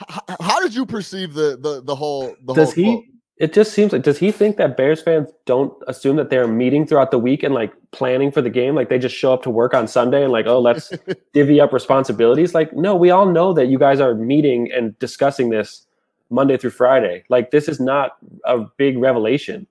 h- 0.00 0.18
h- 0.30 0.36
how 0.40 0.62
did 0.62 0.74
you 0.74 0.86
perceive 0.86 1.34
the 1.34 1.58
the 1.60 1.82
the 1.82 1.94
whole 1.94 2.34
the 2.44 2.54
Does 2.54 2.68
whole 2.68 2.72
he? 2.72 2.84
quote? 2.84 3.04
It 3.42 3.52
just 3.52 3.72
seems 3.72 3.92
like 3.92 4.04
does 4.04 4.18
he 4.18 4.30
think 4.30 4.56
that 4.58 4.76
Bears 4.76 5.02
fans 5.02 5.28
don't 5.46 5.74
assume 5.88 6.14
that 6.14 6.30
they're 6.30 6.46
meeting 6.46 6.86
throughout 6.86 7.10
the 7.10 7.18
week 7.18 7.42
and 7.42 7.52
like 7.52 7.72
planning 7.90 8.30
for 8.30 8.40
the 8.40 8.48
game? 8.48 8.76
Like 8.76 8.88
they 8.88 9.00
just 9.00 9.16
show 9.16 9.32
up 9.32 9.42
to 9.42 9.50
work 9.50 9.74
on 9.74 9.88
Sunday 9.88 10.22
and 10.22 10.30
like, 10.30 10.46
oh, 10.46 10.60
let's 10.60 10.92
divvy 11.34 11.60
up 11.60 11.72
responsibilities. 11.72 12.54
Like, 12.54 12.72
no, 12.72 12.94
we 12.94 13.10
all 13.10 13.26
know 13.26 13.52
that 13.52 13.66
you 13.66 13.80
guys 13.80 13.98
are 13.98 14.14
meeting 14.14 14.70
and 14.70 14.96
discussing 15.00 15.50
this 15.50 15.88
Monday 16.30 16.56
through 16.56 16.70
Friday. 16.70 17.24
Like, 17.30 17.50
this 17.50 17.66
is 17.66 17.80
not 17.80 18.12
a 18.44 18.58
big 18.76 18.96
revelation. 18.96 19.66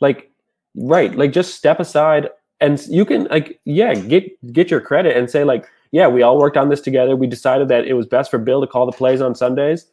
Like, 0.00 0.30
right? 0.74 1.14
Like, 1.14 1.32
just 1.32 1.56
step 1.56 1.78
aside 1.78 2.30
and 2.62 2.80
you 2.88 3.04
can 3.04 3.24
like, 3.24 3.60
yeah, 3.66 3.92
get 3.92 4.50
get 4.50 4.70
your 4.70 4.80
credit 4.80 5.14
and 5.14 5.30
say 5.30 5.44
like, 5.44 5.66
yeah, 5.92 6.08
we 6.08 6.22
all 6.22 6.38
worked 6.38 6.56
on 6.56 6.70
this 6.70 6.80
together. 6.80 7.16
We 7.16 7.26
decided 7.26 7.68
that 7.68 7.86
it 7.86 7.92
was 7.92 8.06
best 8.06 8.30
for 8.30 8.38
Bill 8.38 8.62
to 8.62 8.66
call 8.66 8.86
the 8.86 8.92
plays 8.92 9.20
on 9.20 9.34
Sundays. 9.34 9.86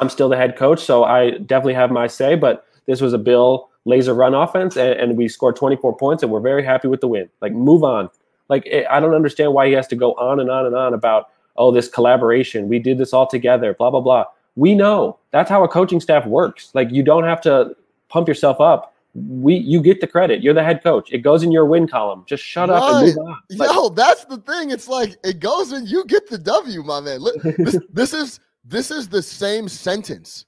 I'm 0.00 0.08
still 0.08 0.28
the 0.28 0.36
head 0.36 0.56
coach, 0.56 0.84
so 0.84 1.04
I 1.04 1.32
definitely 1.32 1.74
have 1.74 1.90
my 1.90 2.06
say. 2.06 2.34
But 2.34 2.66
this 2.86 3.00
was 3.00 3.12
a 3.12 3.18
Bill 3.18 3.68
Lazor 3.86 4.16
run 4.16 4.34
offense, 4.34 4.76
and, 4.76 4.98
and 4.98 5.16
we 5.16 5.28
scored 5.28 5.56
24 5.56 5.96
points, 5.96 6.22
and 6.22 6.32
we're 6.32 6.40
very 6.40 6.64
happy 6.64 6.88
with 6.88 7.00
the 7.00 7.08
win. 7.08 7.28
Like, 7.40 7.52
move 7.52 7.84
on. 7.84 8.10
Like, 8.48 8.66
it, 8.66 8.86
I 8.90 9.00
don't 9.00 9.14
understand 9.14 9.52
why 9.52 9.68
he 9.68 9.72
has 9.74 9.86
to 9.88 9.96
go 9.96 10.12
on 10.14 10.40
and 10.40 10.50
on 10.50 10.66
and 10.66 10.74
on 10.74 10.94
about 10.94 11.30
oh 11.56 11.70
this 11.70 11.88
collaboration. 11.88 12.68
We 12.68 12.78
did 12.78 12.98
this 12.98 13.12
all 13.12 13.26
together. 13.26 13.74
Blah 13.74 13.90
blah 13.90 14.00
blah. 14.00 14.24
We 14.56 14.74
know 14.74 15.18
that's 15.32 15.50
how 15.50 15.64
a 15.64 15.68
coaching 15.68 16.00
staff 16.00 16.26
works. 16.26 16.70
Like, 16.74 16.90
you 16.90 17.02
don't 17.02 17.24
have 17.24 17.40
to 17.42 17.76
pump 18.08 18.28
yourself 18.28 18.60
up. 18.60 18.94
We 19.14 19.54
you 19.54 19.80
get 19.80 20.00
the 20.00 20.06
credit. 20.06 20.42
You're 20.42 20.54
the 20.54 20.62
head 20.62 20.82
coach. 20.82 21.10
It 21.10 21.18
goes 21.18 21.42
in 21.42 21.50
your 21.50 21.64
win 21.64 21.88
column. 21.88 22.24
Just 22.26 22.44
shut 22.44 22.68
up 22.68 22.82
and 22.82 23.06
move 23.06 23.18
on. 23.18 23.36
Like, 23.50 23.72
Yo, 23.72 23.88
that's 23.88 24.24
the 24.26 24.38
thing. 24.38 24.70
It's 24.70 24.88
like 24.88 25.16
it 25.24 25.40
goes 25.40 25.72
and 25.72 25.88
you 25.88 26.04
get 26.04 26.28
the 26.28 26.38
W, 26.38 26.82
my 26.82 27.00
man. 27.00 27.20
Look, 27.20 27.40
this, 27.42 27.78
this 27.92 28.12
is 28.12 28.40
this 28.66 28.90
is 28.90 29.08
the 29.08 29.22
same 29.22 29.68
sentence. 29.68 30.44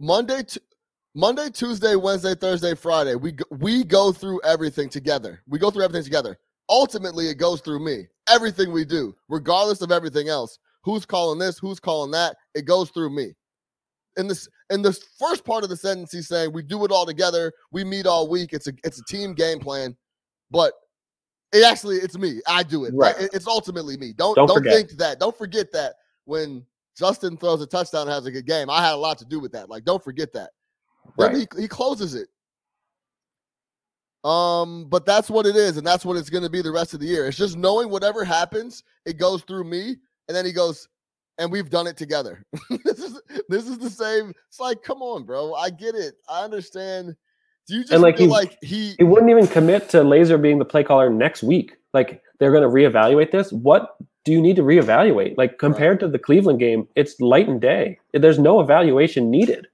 Monday, 0.00 0.42
t- 0.42 0.60
Monday, 1.14 1.48
Tuesday, 1.50 1.94
Wednesday, 1.94 2.34
Thursday, 2.34 2.74
Friday. 2.74 3.14
We 3.14 3.32
go, 3.32 3.44
we 3.52 3.84
go 3.84 4.10
through 4.10 4.40
everything 4.42 4.88
together. 4.88 5.40
We 5.46 5.58
go 5.60 5.70
through 5.70 5.84
everything 5.84 6.02
together. 6.02 6.36
Ultimately, 6.68 7.28
it 7.28 7.36
goes 7.36 7.60
through 7.60 7.84
me. 7.84 8.08
Everything 8.28 8.72
we 8.72 8.84
do, 8.84 9.14
regardless 9.28 9.80
of 9.80 9.92
everything 9.92 10.28
else. 10.28 10.58
Who's 10.82 11.06
calling 11.06 11.38
this? 11.38 11.58
Who's 11.58 11.78
calling 11.78 12.10
that? 12.10 12.36
It 12.54 12.64
goes 12.64 12.90
through 12.90 13.14
me. 13.14 13.34
In 14.16 14.26
this, 14.26 14.48
in 14.70 14.82
this 14.82 15.04
first 15.18 15.44
part 15.44 15.62
of 15.62 15.70
the 15.70 15.76
sentence, 15.76 16.10
he's 16.12 16.28
saying 16.28 16.52
we 16.52 16.62
do 16.62 16.84
it 16.84 16.90
all 16.90 17.06
together. 17.06 17.52
We 17.70 17.84
meet 17.84 18.06
all 18.06 18.28
week. 18.28 18.52
It's 18.52 18.66
a 18.66 18.72
it's 18.82 19.00
a 19.00 19.04
team 19.04 19.34
game 19.34 19.58
plan, 19.60 19.96
but 20.50 20.72
it 21.52 21.64
actually 21.64 21.96
it's 21.96 22.18
me. 22.18 22.40
I 22.46 22.62
do 22.62 22.84
it. 22.84 22.94
Right. 22.94 23.14
It- 23.18 23.30
it's 23.34 23.46
ultimately 23.46 23.96
me. 23.96 24.12
Don't 24.12 24.34
Don't 24.34 24.48
don't, 24.48 24.64
think 24.64 24.90
that. 24.98 25.20
Don't 25.20 25.36
forget 25.36 25.72
that 25.72 25.94
when 26.24 26.64
Justin 26.96 27.36
throws 27.36 27.60
a 27.60 27.66
touchdown 27.66 28.02
and 28.02 28.10
has 28.10 28.26
a 28.26 28.30
good 28.30 28.46
game, 28.46 28.70
I 28.70 28.82
had 28.82 28.94
a 28.94 28.96
lot 28.96 29.18
to 29.18 29.24
do 29.24 29.40
with 29.40 29.52
that. 29.52 29.68
Like, 29.68 29.84
don't 29.84 30.02
forget 30.02 30.32
that. 30.32 30.50
Then 31.18 31.32
Right. 31.32 31.48
he, 31.56 31.62
he 31.62 31.68
closes 31.68 32.14
it. 32.14 32.28
Um, 34.28 34.86
but 34.88 35.04
that's 35.04 35.28
what 35.28 35.44
it 35.44 35.54
is, 35.54 35.76
and 35.76 35.86
that's 35.86 36.04
what 36.04 36.16
it's 36.16 36.30
gonna 36.30 36.48
be 36.48 36.62
the 36.62 36.72
rest 36.72 36.94
of 36.94 37.00
the 37.00 37.06
year. 37.06 37.26
It's 37.26 37.36
just 37.36 37.58
knowing 37.58 37.90
whatever 37.90 38.24
happens, 38.24 38.82
it 39.04 39.18
goes 39.18 39.42
through 39.42 39.64
me, 39.64 39.96
and 40.28 40.34
then 40.34 40.46
he 40.46 40.52
goes, 40.52 40.88
and 41.38 41.50
we've 41.50 41.68
done 41.68 41.86
it 41.86 41.96
together. 41.96 42.44
this 42.84 42.98
is 43.00 43.20
this 43.48 43.68
is 43.68 43.78
the 43.78 43.90
same. 43.90 44.32
It's 44.48 44.60
like, 44.60 44.82
come 44.82 45.02
on, 45.02 45.24
bro. 45.24 45.54
I 45.54 45.70
get 45.70 45.94
it. 45.94 46.14
I 46.28 46.42
understand. 46.42 47.16
Do 47.66 47.74
you 47.74 47.84
just 47.84 48.02
like, 48.02 48.18
feel 48.18 48.28
like 48.28 48.58
he 48.62 48.94
he 48.98 49.04
wouldn't 49.04 49.30
even 49.30 49.46
commit 49.46 49.88
to 49.90 49.98
Lazor 49.98 50.40
being 50.40 50.58
the 50.58 50.64
play 50.64 50.84
caller 50.84 51.10
next 51.10 51.42
week. 51.42 51.76
Like 51.92 52.22
they're 52.38 52.52
going 52.52 52.62
to 52.62 52.68
reevaluate 52.68 53.30
this. 53.30 53.52
What 53.52 53.96
do 54.24 54.32
you 54.32 54.40
need 54.40 54.56
to 54.56 54.62
reevaluate? 54.62 55.36
Like 55.36 55.58
compared 55.58 56.00
to 56.00 56.08
the 56.08 56.18
Cleveland 56.18 56.58
game, 56.58 56.88
it's 56.96 57.20
light 57.20 57.48
and 57.48 57.60
day. 57.60 57.98
There's 58.12 58.38
no 58.38 58.60
evaluation 58.60 59.30
needed. 59.30 59.66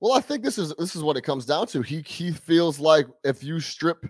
Well, 0.00 0.12
I 0.12 0.20
think 0.20 0.42
this 0.42 0.58
is 0.58 0.74
this 0.78 0.94
is 0.96 1.02
what 1.02 1.16
it 1.16 1.22
comes 1.22 1.46
down 1.46 1.66
to. 1.68 1.80
He 1.82 2.02
he 2.02 2.32
feels 2.32 2.78
like 2.78 3.06
if 3.22 3.42
you 3.42 3.60
strip 3.60 4.04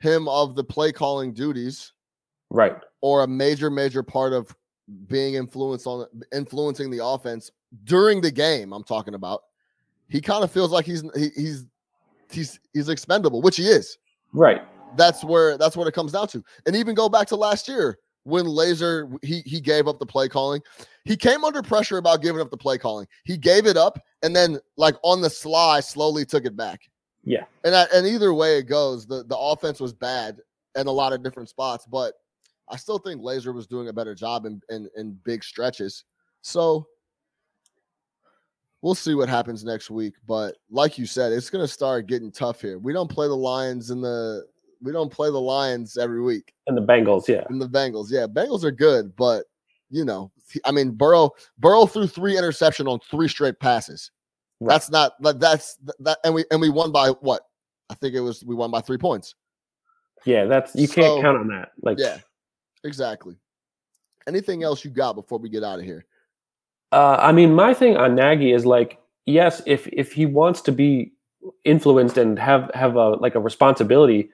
him 0.00 0.28
of 0.28 0.54
the 0.54 0.64
play 0.64 0.92
calling 0.92 1.32
duties 1.32 1.92
Right. 2.50 2.76
or 3.00 3.22
a 3.22 3.26
major 3.26 3.70
major 3.70 4.02
part 4.02 4.32
of 4.32 4.54
being 5.08 5.34
influenced 5.34 5.86
on 5.86 6.06
influencing 6.32 6.90
the 6.90 7.04
offense 7.04 7.50
during 7.84 8.20
the 8.20 8.30
game, 8.30 8.72
I'm 8.72 8.84
talking 8.84 9.14
about. 9.14 9.42
He 10.08 10.20
kind 10.20 10.44
of 10.44 10.50
feels 10.50 10.70
like 10.70 10.86
he's 10.86 11.02
he, 11.14 11.28
he's 11.36 11.64
he's 12.30 12.60
he's 12.72 12.88
expendable, 12.88 13.42
which 13.42 13.56
he 13.56 13.64
is. 13.68 13.98
Right. 14.32 14.62
That's 14.96 15.22
where 15.24 15.58
that's 15.58 15.76
what 15.76 15.86
it 15.86 15.92
comes 15.92 16.12
down 16.12 16.28
to. 16.28 16.42
And 16.66 16.74
even 16.74 16.94
go 16.94 17.08
back 17.08 17.26
to 17.28 17.36
last 17.36 17.68
year 17.68 17.98
when 18.26 18.44
Lazor 18.44 19.16
he 19.22 19.40
he 19.46 19.60
gave 19.60 19.86
up 19.86 20.00
the 20.00 20.06
play 20.06 20.28
calling. 20.28 20.60
He 21.04 21.16
came 21.16 21.44
under 21.44 21.62
pressure 21.62 21.98
about 21.98 22.22
giving 22.22 22.40
up 22.40 22.50
the 22.50 22.56
play 22.56 22.76
calling. 22.76 23.06
He 23.24 23.36
gave 23.36 23.66
it 23.66 23.76
up 23.76 24.00
and 24.22 24.34
then 24.34 24.58
like 24.76 24.96
on 25.04 25.20
the 25.20 25.30
sly 25.30 25.78
slowly 25.78 26.24
took 26.24 26.44
it 26.44 26.56
back. 26.56 26.90
Yeah. 27.22 27.44
And 27.64 27.74
I, 27.74 27.86
and 27.94 28.06
either 28.06 28.34
way 28.34 28.58
it 28.58 28.64
goes, 28.64 29.06
the 29.06 29.22
the 29.22 29.38
offense 29.38 29.78
was 29.78 29.92
bad 29.92 30.38
in 30.74 30.88
a 30.88 30.92
lot 30.92 31.12
of 31.12 31.22
different 31.22 31.48
spots, 31.48 31.86
but 31.86 32.14
I 32.68 32.76
still 32.76 32.98
think 32.98 33.22
Lazor 33.22 33.54
was 33.54 33.68
doing 33.68 33.88
a 33.88 33.92
better 33.92 34.14
job 34.14 34.44
in 34.44 34.60
in, 34.70 34.88
in 34.96 35.18
big 35.24 35.44
stretches. 35.44 36.04
So 36.42 36.88
we'll 38.82 38.96
see 38.96 39.14
what 39.14 39.28
happens 39.28 39.64
next 39.64 39.88
week. 39.88 40.14
But 40.26 40.56
like 40.68 40.98
you 40.98 41.06
said, 41.06 41.32
it's 41.32 41.50
gonna 41.50 41.68
start 41.68 42.08
getting 42.08 42.32
tough 42.32 42.60
here. 42.60 42.78
We 42.78 42.92
don't 42.92 43.10
play 43.10 43.28
the 43.28 43.36
Lions 43.36 43.90
in 43.90 44.00
the 44.00 44.46
we 44.82 44.92
don't 44.92 45.10
play 45.12 45.28
the 45.28 45.40
Lions 45.40 45.96
every 45.96 46.22
week 46.22 46.52
And 46.66 46.76
the 46.76 46.82
Bengals, 46.82 47.28
yeah. 47.28 47.44
and 47.48 47.60
the 47.60 47.68
Bengals. 47.68 48.08
Yeah, 48.10 48.26
Bengals 48.26 48.64
are 48.64 48.70
good, 48.70 49.14
but 49.16 49.44
you 49.90 50.04
know, 50.04 50.30
I 50.64 50.72
mean, 50.72 50.92
Burrow 50.92 51.30
Burrow 51.58 51.86
threw 51.86 52.06
three 52.06 52.36
interception 52.36 52.86
on 52.86 52.98
three 53.10 53.28
straight 53.28 53.58
passes. 53.60 54.10
Right. 54.60 54.74
That's 54.74 54.90
not 54.90 55.12
that 55.22 55.38
that's 55.40 55.78
that 56.00 56.18
and 56.24 56.34
we 56.34 56.44
and 56.50 56.60
we 56.60 56.70
won 56.70 56.92
by 56.92 57.10
what? 57.20 57.42
I 57.90 57.94
think 57.94 58.14
it 58.14 58.20
was 58.20 58.44
we 58.44 58.54
won 58.54 58.70
by 58.70 58.80
three 58.80 58.98
points. 58.98 59.34
Yeah, 60.24 60.44
that's 60.46 60.74
you 60.74 60.88
can't 60.88 61.06
So, 61.06 61.22
count 61.22 61.38
on 61.38 61.48
that. 61.48 61.72
Like 61.82 61.98
Yeah, 61.98 62.18
exactly. 62.84 63.36
Anything 64.26 64.64
else 64.64 64.84
you 64.84 64.90
got 64.90 65.12
before 65.12 65.38
we 65.38 65.48
get 65.48 65.62
out 65.62 65.78
of 65.78 65.84
here? 65.84 66.04
Uh, 66.90 67.16
I 67.20 67.32
mean, 67.32 67.54
my 67.54 67.74
thing 67.74 67.96
on 67.96 68.14
Nagy 68.14 68.52
is 68.52 68.66
like, 68.66 68.98
yes, 69.26 69.62
if 69.66 69.86
if 69.88 70.12
he 70.12 70.26
wants 70.26 70.60
to 70.62 70.72
be 70.72 71.12
influenced 71.64 72.16
and 72.16 72.38
have 72.38 72.70
have 72.74 72.96
a 72.96 73.10
like 73.10 73.34
a 73.34 73.40
responsibility, 73.40 74.30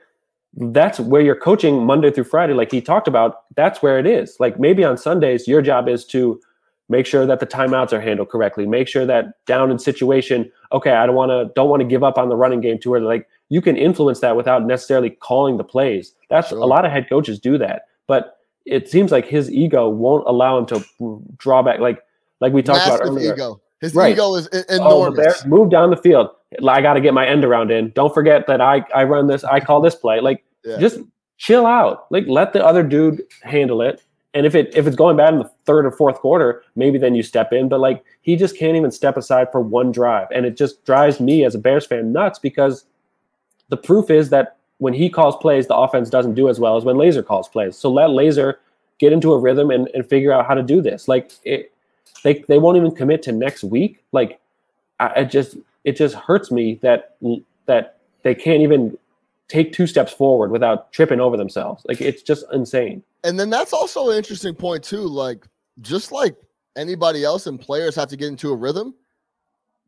that's 0.55 1.01
where 1.01 1.23
you're 1.23 1.37
coaching 1.37 1.85
Monday 1.87 2.11
through 2.11 2.25
Friday, 2.25 2.53
like 2.55 2.71
he 2.71 2.81
talked 2.81 3.09
about. 3.09 3.45
That's 3.57 3.83
where 3.83 3.99
it 3.99 4.07
is. 4.07 4.37
Like 4.39 4.59
maybe 4.61 4.85
on 4.85 4.97
Sundays, 4.99 5.49
your 5.49 5.63
job 5.63 5.89
is 5.89 6.05
to 6.07 6.41
make 6.89 7.07
sure 7.07 7.25
that 7.25 7.41
the 7.41 7.47
timeouts 7.47 7.93
are 7.93 8.01
handled 8.01 8.29
correctly. 8.29 8.67
Make 8.67 8.87
sure 8.89 9.07
that 9.07 9.45
down 9.47 9.71
in 9.71 9.79
situation, 9.79 10.51
okay, 10.73 10.91
I 10.93 11.07
don't 11.07 11.15
want 11.15 11.31
to 11.31 11.51
don't 11.55 11.71
want 11.71 11.81
to 11.81 11.87
give 11.89 12.03
up 12.05 12.19
on 12.19 12.29
the 12.29 12.37
running 12.37 12.61
game 12.61 12.79
to 12.81 12.91
where 12.91 13.01
like 13.01 13.27
you 13.49 13.63
can 13.63 13.77
influence 13.77 14.21
that 14.21 14.37
without 14.37 14.67
necessarily 14.67 15.11
calling 15.11 15.57
the 15.57 15.65
plays. 15.65 16.13
That's 16.29 16.49
Sure. 16.49 16.59
a 16.59 16.67
lot 16.67 16.85
of 16.85 16.93
head 16.93 17.09
coaches 17.09 17.39
do 17.39 17.57
that, 17.59 17.83
but 18.07 18.37
it 18.67 18.89
seems 18.89 19.11
like 19.11 19.27
his 19.27 19.51
ego 19.51 19.89
won't 19.89 20.27
allow 20.27 20.59
him 20.59 20.67
to 20.67 20.85
draw 21.39 21.63
back. 21.63 21.81
Like 21.81 22.03
like 22.41 22.53
we 22.53 22.63
talked 22.63 22.87
about 22.87 23.01
earlier. 23.03 23.33
ego. 23.35 23.61
His 23.81 23.95
Right. 23.95 24.13
ego 24.13 24.35
is 24.35 24.49
Oh, 24.53 24.75
enormous. 24.75 25.17
Bears 25.25 25.47
move 25.47 25.71
down 25.71 25.91
the 25.91 25.97
field. 25.97 26.29
I 26.67 26.81
got 26.81 26.95
to 26.95 27.01
get 27.01 27.15
my 27.15 27.27
end 27.27 27.45
around 27.45 27.71
in. 27.71 27.91
Don't 27.91 28.13
forget 28.13 28.47
that 28.47 28.61
I 28.61 28.85
I 28.95 29.05
run 29.05 29.27
this. 29.27 29.45
I 29.45 29.61
call 29.61 29.81
this 29.81 29.95
play. 29.95 30.21
Like 30.21 30.45
Yeah. 30.65 30.79
just 30.79 30.99
chill 31.39 31.67
out. 31.67 32.07
Like 32.11 32.25
let 32.27 32.53
the 32.53 32.65
other 32.65 32.83
dude 32.83 33.23
handle 33.43 33.83
it. 33.83 34.03
And 34.35 34.47
if 34.47 34.55
it 34.55 34.75
if 34.75 34.87
it's 34.87 34.97
going 34.97 35.17
bad 35.17 35.35
in 35.35 35.41
the 35.41 35.51
third 35.67 35.85
or 35.85 35.91
fourth 35.91 36.17
quarter, 36.17 36.63
maybe 36.75 36.99
then 36.99 37.15
you 37.15 37.23
step 37.23 37.53
in. 37.53 37.69
But 37.69 37.81
like 37.81 38.03
he 38.23 38.37
just 38.37 38.57
can't 38.57 38.77
even 38.77 38.91
step 38.91 39.17
aside 39.17 39.49
for 39.53 39.61
one 39.61 39.93
drive, 39.93 40.29
and 40.33 40.47
it 40.47 40.57
just 40.57 40.85
drives 40.87 41.21
me 41.21 41.45
as 41.45 41.55
a 41.55 41.59
Bears 41.59 41.85
fan 41.87 42.13
nuts 42.13 42.39
because 42.39 42.85
the 43.69 43.77
proof 43.77 44.11
is 44.11 44.31
that 44.31 44.57
when 44.79 44.95
he 44.95 45.09
calls 45.11 45.37
plays, 45.37 45.67
the 45.67 45.77
offense 45.77 46.11
doesn't 46.11 46.35
do 46.35 46.49
as 46.49 46.59
well 46.59 46.77
as 46.77 46.85
when 46.85 46.97
Lazor 46.97 47.25
calls 47.25 47.49
plays. 47.49 47.77
So 47.77 47.91
let 47.91 48.09
Lazor 48.11 48.55
get 48.99 49.13
into 49.13 49.33
a 49.33 49.39
rhythm 49.39 49.71
and, 49.71 49.89
and 49.95 50.09
figure 50.09 50.33
out 50.33 50.47
how 50.47 50.55
to 50.55 50.63
do 50.63 50.81
this. 50.81 51.09
Like 51.09 51.31
it, 51.45 51.73
they 52.25 52.43
they 52.49 52.59
won't 52.59 52.77
even 52.79 52.91
commit 52.93 53.23
to 53.25 53.33
next 53.33 53.63
week. 53.65 54.03
Like 54.13 54.41
I, 54.99 55.09
it 55.21 55.25
just 55.27 55.57
it 55.85 55.97
just 55.97 56.15
hurts 56.15 56.51
me 56.51 56.79
that 56.83 57.17
that 57.67 57.99
they 58.23 58.35
can't 58.35 58.63
even 58.63 58.97
take 59.49 59.73
two 59.73 59.87
steps 59.87 60.13
forward 60.13 60.51
without 60.51 60.93
tripping 60.93 61.21
over 61.21 61.37
themselves. 61.37 61.85
Like 61.87 62.01
it's 62.01 62.23
just 62.23 62.45
insane. 62.53 63.03
And 63.25 63.39
then 63.39 63.51
that's 63.51 63.73
also 63.73 64.11
an 64.11 64.17
interesting 64.17 64.55
point 64.55 64.83
too. 64.83 65.03
Like 65.03 65.47
just 65.81 66.13
like 66.13 66.37
anybody 66.77 67.25
else 67.25 67.47
and 67.47 67.61
players 67.61 67.95
have 67.97 68.09
to 68.09 68.17
get 68.17 68.29
into 68.29 68.51
a 68.51 68.57
rhythm. 68.57 68.95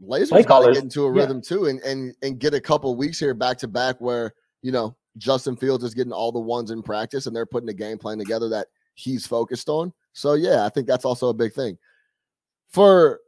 Lazor's 0.03 0.45
got 0.45 0.67
to 0.67 0.73
get 0.73 0.83
into 0.83 1.07
a 1.07 1.15
yeah. 1.15 1.21
rhythm 1.21 1.41
too, 1.41 1.67
and 1.67 1.81
and 1.81 2.15
and 2.23 2.39
get 2.39 2.53
a 2.53 2.61
couple 2.61 2.95
weeks 2.97 3.19
here 3.19 3.33
back 3.33 3.57
to 3.59 3.69
back 3.69 4.01
where 4.01 4.35
you 4.61 4.73
know 4.73 4.97
Justin 5.17 5.57
Fields 5.57 5.85
is 5.85 5.95
getting 5.95 6.13
all 6.13 6.33
the 6.33 6.41
ones 6.41 6.71
in 6.71 6.83
practice, 6.83 7.27
and 7.27 7.35
they're 7.35 7.47
putting 7.47 7.69
a 7.69 7.75
game 7.75 7.97
plan 7.97 8.19
together 8.19 8.49
that 8.49 8.67
he's 8.95 9.27
focused 9.27 9.69
on. 9.69 9.93
So 10.13 10.35
yeah, 10.35 10.67
I 10.67 10.69
think 10.69 10.87
that's 10.87 11.05
also 11.05 11.29
a 11.29 11.35
big 11.35 11.55
thing. 11.55 11.79
For 12.69 13.21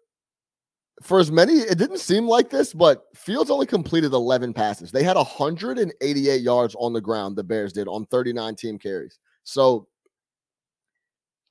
for 1.03 1.19
as 1.21 1.31
many, 1.31 1.55
it 1.55 1.79
didn't 1.79 1.99
seem 1.99 2.27
like 2.27 2.49
this, 2.51 2.73
but 2.73 3.05
Fields 3.15 3.51
only 3.51 3.67
completed 3.67 4.13
11 4.13 4.53
passes. 4.55 4.91
They 4.91 5.03
had 5.03 5.17
188 5.17 6.41
yards 6.41 6.75
on 6.79 6.93
the 6.93 7.01
ground. 7.01 7.37
The 7.37 7.45
Bears 7.45 7.73
did 7.73 7.87
on 7.87 8.07
39 8.07 8.55
team 8.55 8.79
carries. 8.79 9.19
So 9.45 9.87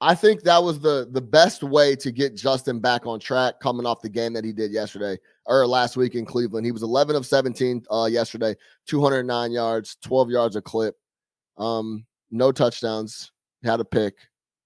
I 0.01 0.13
think 0.13 0.43
that 0.43 0.61
was 0.61 0.79
the 0.79 1.07
the 1.11 1.21
best 1.21 1.63
way 1.63 1.95
to 1.95 2.11
get 2.11 2.35
Justin 2.35 2.79
back 2.79 3.05
on 3.05 3.19
track 3.19 3.59
coming 3.61 3.85
off 3.85 4.01
the 4.01 4.09
game 4.09 4.33
that 4.33 4.43
he 4.43 4.51
did 4.51 4.71
yesterday 4.71 5.17
or 5.45 5.65
last 5.65 5.95
week 5.95 6.15
in 6.15 6.25
Cleveland. 6.25 6.65
He 6.65 6.71
was 6.71 6.83
11 6.83 7.15
of 7.15 7.25
17 7.25 7.85
uh, 7.89 8.05
yesterday, 8.11 8.55
209 8.87 9.51
yards, 9.51 9.97
12 10.01 10.29
yards 10.31 10.55
a 10.57 10.61
clip, 10.61 10.95
um, 11.57 12.05
no 12.29 12.51
touchdowns, 12.51 13.31
had 13.63 13.79
a 13.79 13.85
pick, 13.85 14.15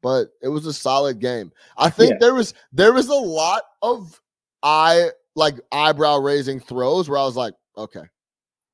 but 0.01 0.29
it 0.41 0.47
was 0.47 0.65
a 0.65 0.73
solid 0.73 1.19
game. 1.19 1.51
I 1.77 1.89
think 1.89 2.13
Yeah. 2.13 2.17
there 2.19 2.33
was 2.33 2.53
there 2.73 2.93
was 2.93 3.09
a 3.09 3.13
lot 3.13 3.63
of 3.83 4.19
eye 4.63 5.09
like 5.35 5.55
eyebrow 5.71 6.17
raising 6.17 6.59
throws 6.59 7.09
where 7.09 7.17
I 7.17 7.23
was 7.23 7.35
like, 7.35 7.53
okay, 7.77 8.03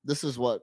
this 0.04 0.24
is 0.24 0.38
what 0.38 0.62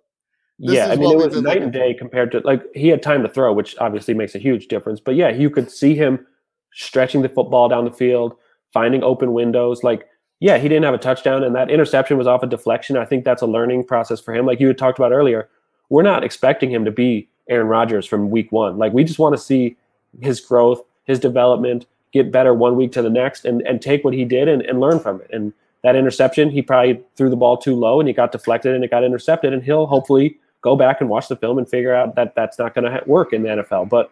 This 0.59 0.75
yeah, 0.75 0.87
is 0.87 0.93
I 0.93 0.97
mean 0.97 1.13
it 1.13 1.17
was 1.17 1.35
night 1.35 1.45
looking 1.45 1.63
and 1.65 1.73
day 1.73 1.95
compared 1.95 2.33
to 2.33 2.41
like 2.41 2.63
he 2.75 2.89
had 2.89 3.03
time 3.03 3.23
to 3.23 3.29
throw, 3.29 3.53
which 3.53 3.77
obviously 3.79 4.15
makes 4.15 4.35
a 4.35 4.39
huge 4.39 4.69
difference. 4.69 5.01
But 5.01 5.15
yeah, 5.15 5.31
you 5.31 5.51
could 5.51 5.71
see 5.71 5.95
him 5.95 6.27
stretching 6.73 7.23
the 7.23 7.29
football 7.29 7.69
down 7.69 7.85
the 7.85 7.93
field, 7.93 8.35
finding 8.73 9.03
open 9.03 9.33
windows. 9.33 9.83
Like, 9.83 10.09
yeah, 10.41 10.59
he 10.59 10.69
didn't 10.69 10.85
have 10.85 10.95
a 10.95 10.99
touchdown, 10.99 11.45
and 11.45 11.55
that 11.55 11.71
interception 11.71 12.19
was 12.19 12.27
off 12.27 12.43
a 12.43 12.47
deflection. 12.47 12.97
I 12.97 13.05
think 13.05 13.25
that's 13.25 13.43
a 13.43 13.47
learning 13.47 13.85
process 13.85 14.21
for 14.21 14.35
him. 14.35 14.47
Like 14.47 14.61
you 14.61 14.69
had 14.69 14.79
talked 14.79 14.99
about 14.99 15.13
earlier, 15.13 15.49
we're 15.89 16.03
not 16.03 16.25
expecting 16.25 16.71
him 16.71 16.85
to 16.85 16.91
be 16.91 17.29
Aaron 17.49 17.69
Rodgers 17.69 18.07
from 18.07 18.31
week 18.31 18.51
one. 18.51 18.79
Like 18.79 18.93
we 18.93 19.05
just 19.05 19.19
want 19.19 19.35
to 19.35 19.43
see 19.43 19.77
his 20.21 20.41
growth, 20.41 20.83
his 21.05 21.19
development, 21.19 21.87
get 22.13 22.31
better 22.31 22.55
one 22.55 22.77
week 22.77 22.93
to 22.93 23.03
the 23.03 23.11
next, 23.11 23.45
and 23.45 23.63
and 23.63 23.81
take 23.81 24.05
what 24.05 24.15
he 24.15 24.25
did 24.25 24.49
and, 24.49 24.63
and 24.63 24.81
learn 24.81 25.01
from 25.01 25.21
it. 25.21 25.31
And 25.33 25.53
that 25.83 25.97
interception, 25.97 26.51
he 26.51 26.63
probably 26.63 27.03
threw 27.17 27.29
the 27.29 27.37
ball 27.37 27.57
too 27.57 27.75
low 27.75 27.99
and 27.99 28.09
he 28.09 28.15
got 28.15 28.33
deflected 28.33 28.75
and 28.75 28.85
it 28.85 28.91
got 28.91 29.05
intercepted, 29.05 29.53
and 29.53 29.63
he'll 29.63 29.87
hopefully 29.87 30.39
go 30.61 30.77
back 30.77 31.01
and 31.01 31.11
watch 31.11 31.29
the 31.29 31.37
film 31.37 31.59
and 31.59 31.69
figure 31.69 31.95
out 31.95 32.15
that 32.15 32.35
that's 32.35 32.59
not 32.59 32.75
going 32.75 32.85
to 32.85 32.91
ha- 32.93 33.05
work 33.07 33.33
in 33.33 33.43
the 33.43 33.49
NFL. 33.49 33.89
But 33.89 34.11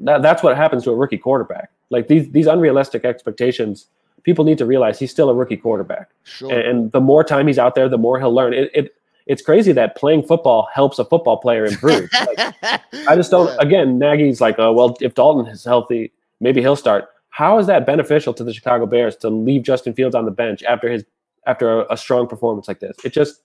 that, 0.00 0.22
that's 0.22 0.42
what 0.42 0.56
happens 0.56 0.84
to 0.84 0.90
a 0.90 0.94
rookie 0.94 1.18
quarterback. 1.18 1.70
Like 1.90 2.08
these 2.08 2.30
these 2.30 2.46
unrealistic 2.46 3.04
expectations, 3.04 3.88
people 4.22 4.44
need 4.44 4.58
to 4.58 4.66
realize 4.66 4.98
he's 4.98 5.10
still 5.10 5.30
a 5.30 5.34
rookie 5.34 5.56
quarterback, 5.56 6.10
sure. 6.24 6.52
and, 6.52 6.60
and 6.60 6.92
the 6.92 7.00
more 7.00 7.24
time 7.24 7.46
he's 7.46 7.58
out 7.58 7.74
there, 7.74 7.88
the 7.88 7.98
more 7.98 8.18
he'll 8.18 8.34
learn. 8.34 8.52
It, 8.52 8.70
it 8.74 8.94
it's 9.26 9.42
crazy 9.42 9.72
that 9.72 9.94
playing 9.96 10.22
football 10.22 10.68
helps 10.72 10.98
a 10.98 11.04
football 11.04 11.36
player 11.36 11.66
improve. 11.66 12.08
Like, 12.12 12.54
I 13.08 13.14
just 13.16 13.30
don't. 13.30 13.50
Again, 13.60 13.98
Nagy's 13.98 14.40
like, 14.40 14.58
oh 14.58 14.72
well, 14.72 14.96
if 15.00 15.14
Dalton 15.14 15.50
is 15.50 15.64
healthy, 15.64 16.12
maybe 16.40 16.60
he'll 16.60 16.76
start. 16.76 17.06
How 17.30 17.58
is 17.58 17.66
that 17.66 17.86
beneficial 17.86 18.34
to 18.34 18.44
the 18.44 18.52
Chicago 18.52 18.86
Bears 18.86 19.16
to 19.16 19.28
leave 19.28 19.62
Justin 19.62 19.94
Fields 19.94 20.14
on 20.14 20.24
the 20.24 20.30
bench 20.30 20.62
after 20.62 20.88
his 20.88 21.04
after 21.46 21.80
a, 21.80 21.92
a 21.92 21.96
strong 21.96 22.26
performance 22.26 22.68
like 22.68 22.80
this? 22.80 22.96
It 23.04 23.12
just 23.12 23.42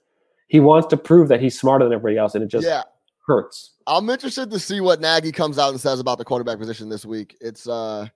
he 0.48 0.60
wants 0.60 0.88
to 0.88 0.98
prove 0.98 1.28
that 1.30 1.42
he's 1.42 1.60
smarter 1.60 1.86
than 1.86 1.94
everybody 1.94 2.18
else, 2.18 2.36
and 2.36 2.44
it 2.44 2.48
just 2.48 2.66
yeah. 2.66 2.84
hurts. 3.28 3.72
I'm 3.88 4.10
interested 4.10 4.50
to 4.52 4.60
see 4.60 4.82
what 4.82 5.02
Nagy 5.02 5.32
comes 5.32 5.60
out 5.60 5.72
and 5.72 5.80
says 5.80 6.00
about 6.00 6.18
the 6.18 6.26
quarterback 6.26 6.58
position 6.60 6.90
this 6.90 7.06
week. 7.06 7.36
It's 7.42 7.68
uh 7.68 8.08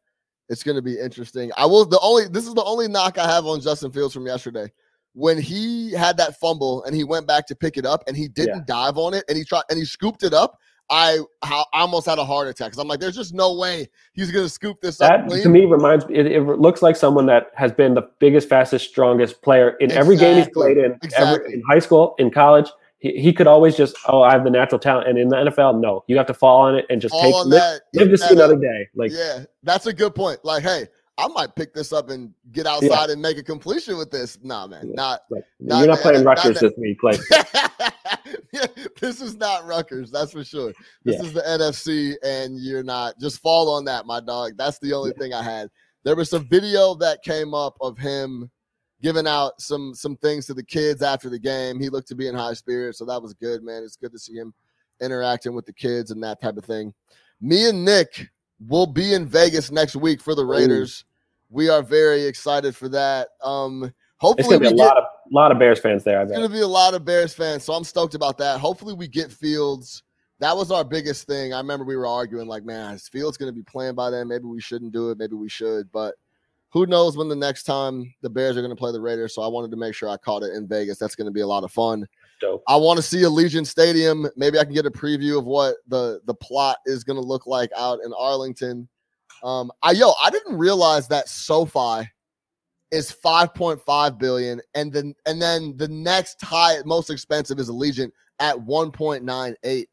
it's 0.49 0.63
going 0.63 0.75
to 0.75 0.81
be 0.81 0.97
interesting. 0.97 1.51
I 1.57 1.65
will 1.65 1.85
the 1.85 1.99
only 2.01 2.27
this 2.27 2.47
is 2.47 2.53
the 2.53 2.63
only 2.63 2.87
knock 2.87 3.17
I 3.17 3.27
have 3.27 3.45
on 3.45 3.61
Justin 3.61 3.91
Fields 3.91 4.13
from 4.13 4.25
yesterday. 4.25 4.71
When 5.13 5.41
he 5.41 5.91
had 5.91 6.15
that 6.17 6.39
fumble 6.39 6.83
and 6.83 6.95
he 6.95 7.03
went 7.03 7.27
back 7.27 7.47
to 7.47 7.55
pick 7.55 7.77
it 7.77 7.85
up 7.85 8.03
and 8.07 8.15
he 8.15 8.27
didn't 8.27 8.67
dive 8.67 8.97
on 8.97 9.15
it 9.15 9.25
and 9.27 9.37
he 9.37 9.43
tried 9.43 9.63
and 9.69 9.79
he 9.79 9.83
scooped 9.83 10.23
it 10.23 10.33
up, 10.33 10.59
I 10.89 11.19
I 11.41 11.63
almost 11.73 12.05
had 12.05 12.17
a 12.17 12.25
heart 12.25 12.47
attack 12.47 12.71
cuz 12.71 12.79
I'm 12.79 12.87
like 12.87 12.99
there's 12.99 13.15
just 13.15 13.33
no 13.33 13.53
way 13.57 13.89
he's 14.13 14.31
going 14.31 14.45
to 14.45 14.49
scoop 14.49 14.79
this 14.81 15.01
up 15.01 15.09
That 15.09 15.27
clean. 15.27 15.43
to 15.43 15.49
me 15.49 15.65
reminds 15.65 16.07
me. 16.07 16.15
It, 16.15 16.27
it 16.27 16.41
looks 16.43 16.81
like 16.81 16.95
someone 16.95 17.25
that 17.27 17.51
has 17.55 17.71
been 17.71 17.93
the 17.93 18.07
biggest, 18.19 18.47
fastest, 18.47 18.87
strongest 18.89 19.41
player 19.41 19.71
in 19.79 19.91
every 19.91 20.15
game 20.17 20.37
he's 20.37 20.49
played 20.49 20.77
in. 20.77 20.97
Exactly. 21.03 21.27
Every, 21.45 21.53
in 21.55 21.61
high 21.69 21.79
school, 21.79 22.15
in 22.19 22.31
college, 22.31 22.69
he, 22.99 23.19
he 23.19 23.33
could 23.33 23.47
always 23.47 23.75
just, 23.75 23.95
oh, 24.07 24.21
I 24.23 24.31
have 24.31 24.43
the 24.43 24.49
natural 24.49 24.79
talent. 24.79 25.07
And 25.07 25.17
in 25.19 25.29
the 25.29 25.35
NFL, 25.35 25.79
no, 25.81 26.03
you 26.07 26.17
have 26.17 26.25
to 26.27 26.33
fall 26.33 26.61
on 26.61 26.75
it 26.75 26.85
and 26.89 26.99
just 27.01 27.13
All 27.13 27.21
take 27.21 27.35
on 27.35 27.49
live, 27.49 27.59
that. 27.59 27.81
live 27.99 28.09
to 28.09 28.17
see 28.17 28.33
another 28.33 28.55
day. 28.57 28.87
Like, 28.95 29.11
yeah, 29.11 29.43
that's 29.63 29.85
a 29.85 29.93
good 29.93 30.15
point. 30.15 30.39
Like, 30.43 30.63
hey, 30.63 30.87
I 31.19 31.27
might 31.27 31.55
pick 31.55 31.73
this 31.73 31.91
up 31.91 32.09
and 32.09 32.31
get 32.51 32.67
outside 32.67 33.09
and 33.09 33.21
make 33.21 33.37
a 33.37 33.43
completion 33.43 33.97
with 33.97 34.11
this. 34.11 34.37
Nah, 34.43 34.67
man, 34.67 34.87
Yeah. 34.89 34.93
not 34.95 35.21
like 35.31 35.43
Not 35.59 35.79
you're 35.79 35.87
not 35.87 35.99
playing 35.99 36.23
not 36.23 36.37
Rutgers 36.37 36.59
this 36.59 36.73
week. 36.77 37.01
Like, 37.01 37.19
this 39.01 39.21
is 39.21 39.35
not 39.35 39.65
Rutgers, 39.65 40.11
that's 40.11 40.31
for 40.31 40.43
sure. 40.43 40.73
This 41.03 41.19
Yeah. 41.19 41.25
is 41.27 41.33
the 41.33 41.41
NFC, 41.41 42.15
and 42.23 42.59
you're 42.59 42.83
not. 42.83 43.17
Just 43.19 43.39
fall 43.39 43.69
on 43.69 43.85
that, 43.85 44.05
my 44.05 44.19
dog. 44.19 44.53
That's 44.57 44.79
the 44.79 44.93
only 44.93 45.11
thing 45.13 45.33
I 45.33 45.41
had. 45.43 45.69
There 46.03 46.15
was 46.15 46.29
some 46.29 46.47
video 46.47 46.93
that 46.95 47.23
came 47.23 47.53
up 47.53 47.77
of 47.81 47.97
him 47.97 48.49
giving 49.01 49.27
out 49.27 49.59
some 49.59 49.93
some 49.93 50.17
things 50.17 50.45
to 50.47 50.53
the 50.53 50.63
kids 50.63 51.01
after 51.01 51.29
the 51.29 51.39
game. 51.39 51.79
He 51.79 51.89
looked 51.89 52.07
to 52.09 52.15
be 52.15 52.27
in 52.27 52.35
high 52.35 52.53
spirits, 52.53 52.97
so 52.99 53.05
that 53.05 53.21
was 53.21 53.33
good, 53.33 53.63
man. 53.63 53.83
It's 53.83 53.95
good 53.97 54.11
to 54.11 54.19
see 54.19 54.33
him 54.35 54.53
interacting 55.01 55.53
with 55.53 55.65
the 55.65 55.73
kids 55.73 56.11
and 56.11 56.23
that 56.23 56.41
type 56.41 56.57
of 56.57 56.65
thing. 56.65 56.93
Me 57.41 57.69
and 57.69 57.83
Nick 57.85 58.29
will 58.67 58.87
be 58.87 59.13
in 59.13 59.27
Vegas 59.27 59.69
next 59.69 59.95
week 59.95 60.21
for 60.21 60.33
the 60.33 60.45
Raiders. 60.45 61.05
We 61.49 61.69
are 61.69 61.81
very 61.81 62.23
excited 62.23 62.75
for 62.75 62.89
that. 62.89 63.29
Um, 63.43 63.83
it's 63.83 63.93
hopefully 64.17 64.57
to 64.57 64.59
we 64.59 64.69
be 64.69 64.73
a 64.73 64.77
get 64.77 64.85
lot 64.85 64.97
of 64.97 65.03
lot 65.31 65.51
of 65.51 65.59
Bears 65.59 65.79
fans 65.79 66.03
there. 66.03 66.19
I 66.19 66.23
it's 66.23 66.31
going 66.31 66.43
to 66.43 66.49
be 66.49 66.61
a 66.61 66.67
lot 66.67 66.93
of 66.93 67.05
Bears 67.05 67.33
fans, 67.33 67.63
so 67.63 67.73
I'm 67.73 67.83
stoked 67.83 68.15
about 68.15 68.37
that. 68.39 68.59
Hopefully, 68.59 68.93
we 68.93 69.07
get 69.07 69.31
Fields. 69.31 70.03
That 70.39 70.55
was 70.55 70.71
our 70.71 70.83
biggest 70.83 71.25
thing. 71.25 71.53
I 71.53 71.57
remember 71.57 71.83
we 71.83 71.95
were 71.95 72.05
arguing, 72.05 72.47
like, 72.47 72.63
man, 72.63 72.93
is 72.93 73.07
Fields 73.07 73.37
to 73.37 73.51
be 73.51 73.63
playing 73.63 73.95
by 73.95 74.11
then? 74.11 74.27
Maybe 74.27 74.45
we 74.45 74.61
shouldn't 74.61 74.91
do 74.91 75.09
it. 75.09 75.17
Maybe 75.17 75.35
we 75.35 75.49
should. 75.49 75.91
But 75.91 76.13
who 76.69 76.85
knows 76.85 77.17
when 77.17 77.27
the 77.29 77.35
next 77.35 77.63
time 77.63 78.13
the 78.21 78.29
Bears 78.29 78.55
are 78.55 78.61
going 78.61 78.69
to 78.69 78.75
play 78.75 78.91
the 78.91 79.01
Raiders? 79.01 79.33
So 79.33 79.41
I 79.41 79.47
wanted 79.47 79.71
to 79.71 79.77
make 79.77 79.95
sure 79.95 80.09
I 80.09 80.17
caught 80.17 80.43
it 80.43 80.53
in 80.53 80.67
Vegas. 80.67 80.97
That's 80.99 81.15
going 81.15 81.25
to 81.25 81.31
be 81.31 81.41
a 81.41 81.47
lot 81.47 81.63
of 81.63 81.71
fun. 81.71 82.05
Dope. 82.39 82.61
I 82.67 82.75
want 82.75 82.97
to 82.97 83.03
see 83.03 83.21
Allegiant 83.21 83.65
Stadium. 83.65 84.27
Maybe 84.35 84.59
I 84.59 84.63
can 84.63 84.73
get 84.73 84.85
a 84.85 84.91
preview 84.91 85.39
of 85.39 85.45
what 85.45 85.77
the 85.87 86.21
the 86.25 86.35
plot 86.35 86.77
is 86.85 87.03
going 87.03 87.17
to 87.17 87.25
look 87.25 87.47
like 87.47 87.71
out 87.75 87.99
in 88.05 88.13
Arlington. 88.17 88.87
Um, 89.43 89.71
I 89.81 89.91
yo, 89.91 90.13
I 90.21 90.29
didn't 90.29 90.57
realize 90.57 91.07
that 91.09 91.29
SoFi 91.29 92.09
is 92.91 93.11
5.5 93.11 94.17
billion, 94.17 94.61
and 94.75 94.91
then 94.91 95.13
and 95.25 95.41
then 95.41 95.75
the 95.77 95.87
next 95.87 96.41
high 96.41 96.77
most 96.85 97.09
expensive 97.09 97.59
is 97.59 97.69
Allegiant 97.69 98.11
at 98.39 98.55
1.98. 98.55 99.85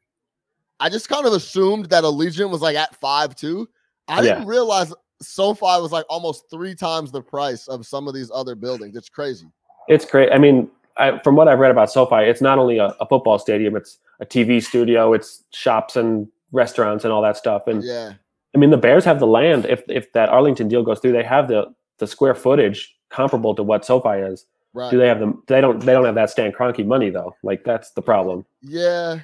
I 0.80 0.88
just 0.88 1.08
kind 1.08 1.26
of 1.26 1.32
assumed 1.32 1.86
that 1.86 2.04
Allegiant 2.04 2.50
was 2.50 2.62
like 2.62 2.76
at 2.76 2.94
five 3.00 3.34
too. 3.34 3.68
I 4.08 4.16
Yeah. 4.16 4.34
didn't 4.34 4.46
realize 4.46 4.92
SoFi 5.22 5.80
was 5.80 5.92
like 5.92 6.04
almost 6.08 6.44
three 6.50 6.74
times 6.74 7.10
the 7.10 7.22
price 7.22 7.68
of 7.68 7.86
some 7.86 8.08
of 8.08 8.14
these 8.14 8.30
other 8.34 8.54
buildings. 8.54 8.96
It's 8.96 9.08
crazy. 9.08 9.46
It's 9.88 10.04
great. 10.04 10.32
I 10.32 10.38
mean, 10.38 10.70
I, 10.96 11.18
from 11.18 11.36
what 11.36 11.48
I've 11.48 11.58
read 11.58 11.70
about 11.70 11.90
SoFi, 11.90 12.24
it's 12.24 12.40
not 12.40 12.58
only 12.58 12.78
a, 12.78 12.88
a 13.00 13.06
football 13.06 13.38
stadium; 13.38 13.76
it's 13.76 13.98
a 14.20 14.26
TV 14.26 14.62
studio, 14.62 15.12
it's 15.12 15.44
shops 15.50 15.96
and 15.96 16.28
restaurants 16.52 17.04
and 17.04 17.12
all 17.12 17.22
that 17.22 17.36
stuff. 17.36 17.66
And 17.66 17.82
Yeah. 17.82 18.14
I 18.54 18.58
mean, 18.58 18.70
the 18.70 18.76
Bears 18.76 19.04
have 19.04 19.18
the 19.20 19.26
land. 19.26 19.64
If 19.66 19.82
if 19.88 20.12
that 20.12 20.28
Arlington 20.28 20.68
deal 20.68 20.82
goes 20.82 21.00
through, 21.00 21.12
they 21.12 21.24
have 21.24 21.48
the 21.48 21.74
the 21.98 22.06
square 22.06 22.34
footage 22.34 22.94
comparable 23.10 23.54
to 23.54 23.62
what 23.62 23.84
SoFi 23.84 24.18
is. 24.20 24.46
Right. 24.72 24.90
Do 24.90 24.98
they 24.98 25.06
have 25.08 25.20
them? 25.20 25.42
They 25.46 25.60
don't. 25.60 25.80
They 25.80 25.92
don't 25.92 26.04
have 26.04 26.14
that 26.16 26.30
Stan 26.30 26.52
Kroenke 26.52 26.84
money 26.86 27.10
though. 27.10 27.34
Like 27.42 27.64
that's 27.64 27.90
the 27.92 28.02
problem. 28.02 28.44
Yeah. 28.62 29.20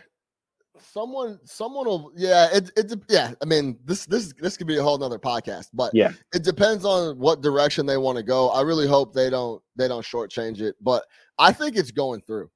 Someone, 0.83 1.39
someone 1.45 1.85
will, 1.87 2.11
yeah, 2.17 2.49
it, 2.55 2.71
it, 2.75 2.99
yeah. 3.09 3.33
I 3.43 3.45
mean, 3.45 3.79
this, 3.85 4.07
this, 4.07 4.33
this 4.39 4.57
could 4.57 4.67
be 4.67 4.79
a 4.79 4.83
whole 4.83 4.97
nother 4.97 5.19
podcast, 5.19 5.67
but 5.75 5.93
Yeah. 5.95 6.13
it 6.35 6.43
depends 6.43 6.87
on 6.87 7.19
what 7.19 7.43
direction 7.43 7.85
they 7.85 7.99
want 7.99 8.17
to 8.17 8.23
go. 8.25 8.49
I 8.49 8.63
really 8.63 8.89
hope 8.89 9.13
they 9.13 9.29
don't, 9.29 9.63
they 9.77 9.89
don't 9.89 10.05
shortchange 10.05 10.63
it, 10.63 10.77
but 10.81 11.05
I 11.39 11.53
think 11.53 11.77
it's 11.77 11.91
going 11.91 12.23
through. 12.23 12.51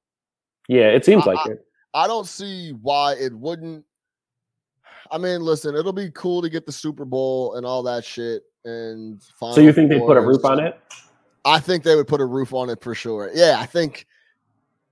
Yeah, 0.67 0.87
it 0.87 1.05
seems 1.05 1.27
I- 1.27 1.33
like 1.33 1.45
it. 1.47 1.65
I 1.93 2.07
don't 2.07 2.25
see 2.25 2.71
why 2.81 3.13
it 3.13 3.31
wouldn't. 3.31 3.85
I 5.11 5.17
mean, 5.17 5.41
listen, 5.41 5.75
it'll 5.75 5.93
be 5.93 6.09
cool 6.11 6.41
to 6.41 6.49
get 6.49 6.65
the 6.65 6.71
Super 6.71 7.05
Bowl 7.05 7.55
and 7.55 7.65
all 7.65 7.83
that 7.83 8.03
shit. 8.03 8.43
And 8.63 9.21
So 9.39 9.59
you 9.61 9.71
think 9.73 9.89
they 9.89 9.99
put 9.99 10.17
a 10.17 10.21
roof 10.21 10.43
on 10.43 10.59
it? 10.59 10.79
I 11.45 11.59
think 11.59 11.83
they 11.83 11.95
would 11.95 12.07
put 12.07 12.21
a 12.21 12.25
roof 12.25 12.53
on 12.53 12.69
it 12.69 12.81
for 12.81 12.95
sure. 12.95 13.29
Yeah, 13.33 13.57
I 13.59 13.65
think. 13.65 14.07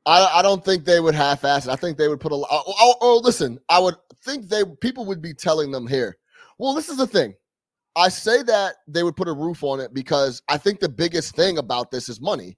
I, 0.06 0.40
I 0.40 0.42
don't 0.42 0.64
think 0.64 0.84
they 0.84 1.00
would 1.00 1.16
half-ass 1.16 1.66
it. 1.66 1.72
I 1.72 1.78
think 1.78 1.98
they 1.98 2.10
would 2.10 2.20
put 2.20 2.32
a. 2.34 2.36
Oh, 2.36 2.46
oh, 2.52 2.64
oh, 2.80 2.96
oh, 3.02 3.22
listen, 3.24 3.58
I 3.70 3.80
would 3.80 3.96
think 4.24 4.50
they 4.50 4.64
people 4.82 5.06
would 5.06 5.22
be 5.22 5.34
telling 5.34 5.72
them 5.72 5.88
here. 5.88 6.18
Well, 6.58 6.74
this 6.74 6.90
is 6.90 6.98
the 6.98 7.08
thing. 7.08 7.34
I 7.96 8.10
say 8.10 8.44
that 8.44 8.76
they 8.88 9.04
would 9.04 9.16
put 9.16 9.28
a 9.28 9.34
roof 9.34 9.64
on 9.64 9.80
it 9.80 9.94
because 9.94 10.42
I 10.50 10.58
think 10.58 10.80
the 10.80 10.90
biggest 10.90 11.36
thing 11.36 11.58
about 11.58 11.90
this 11.90 12.10
is 12.10 12.20
money, 12.20 12.58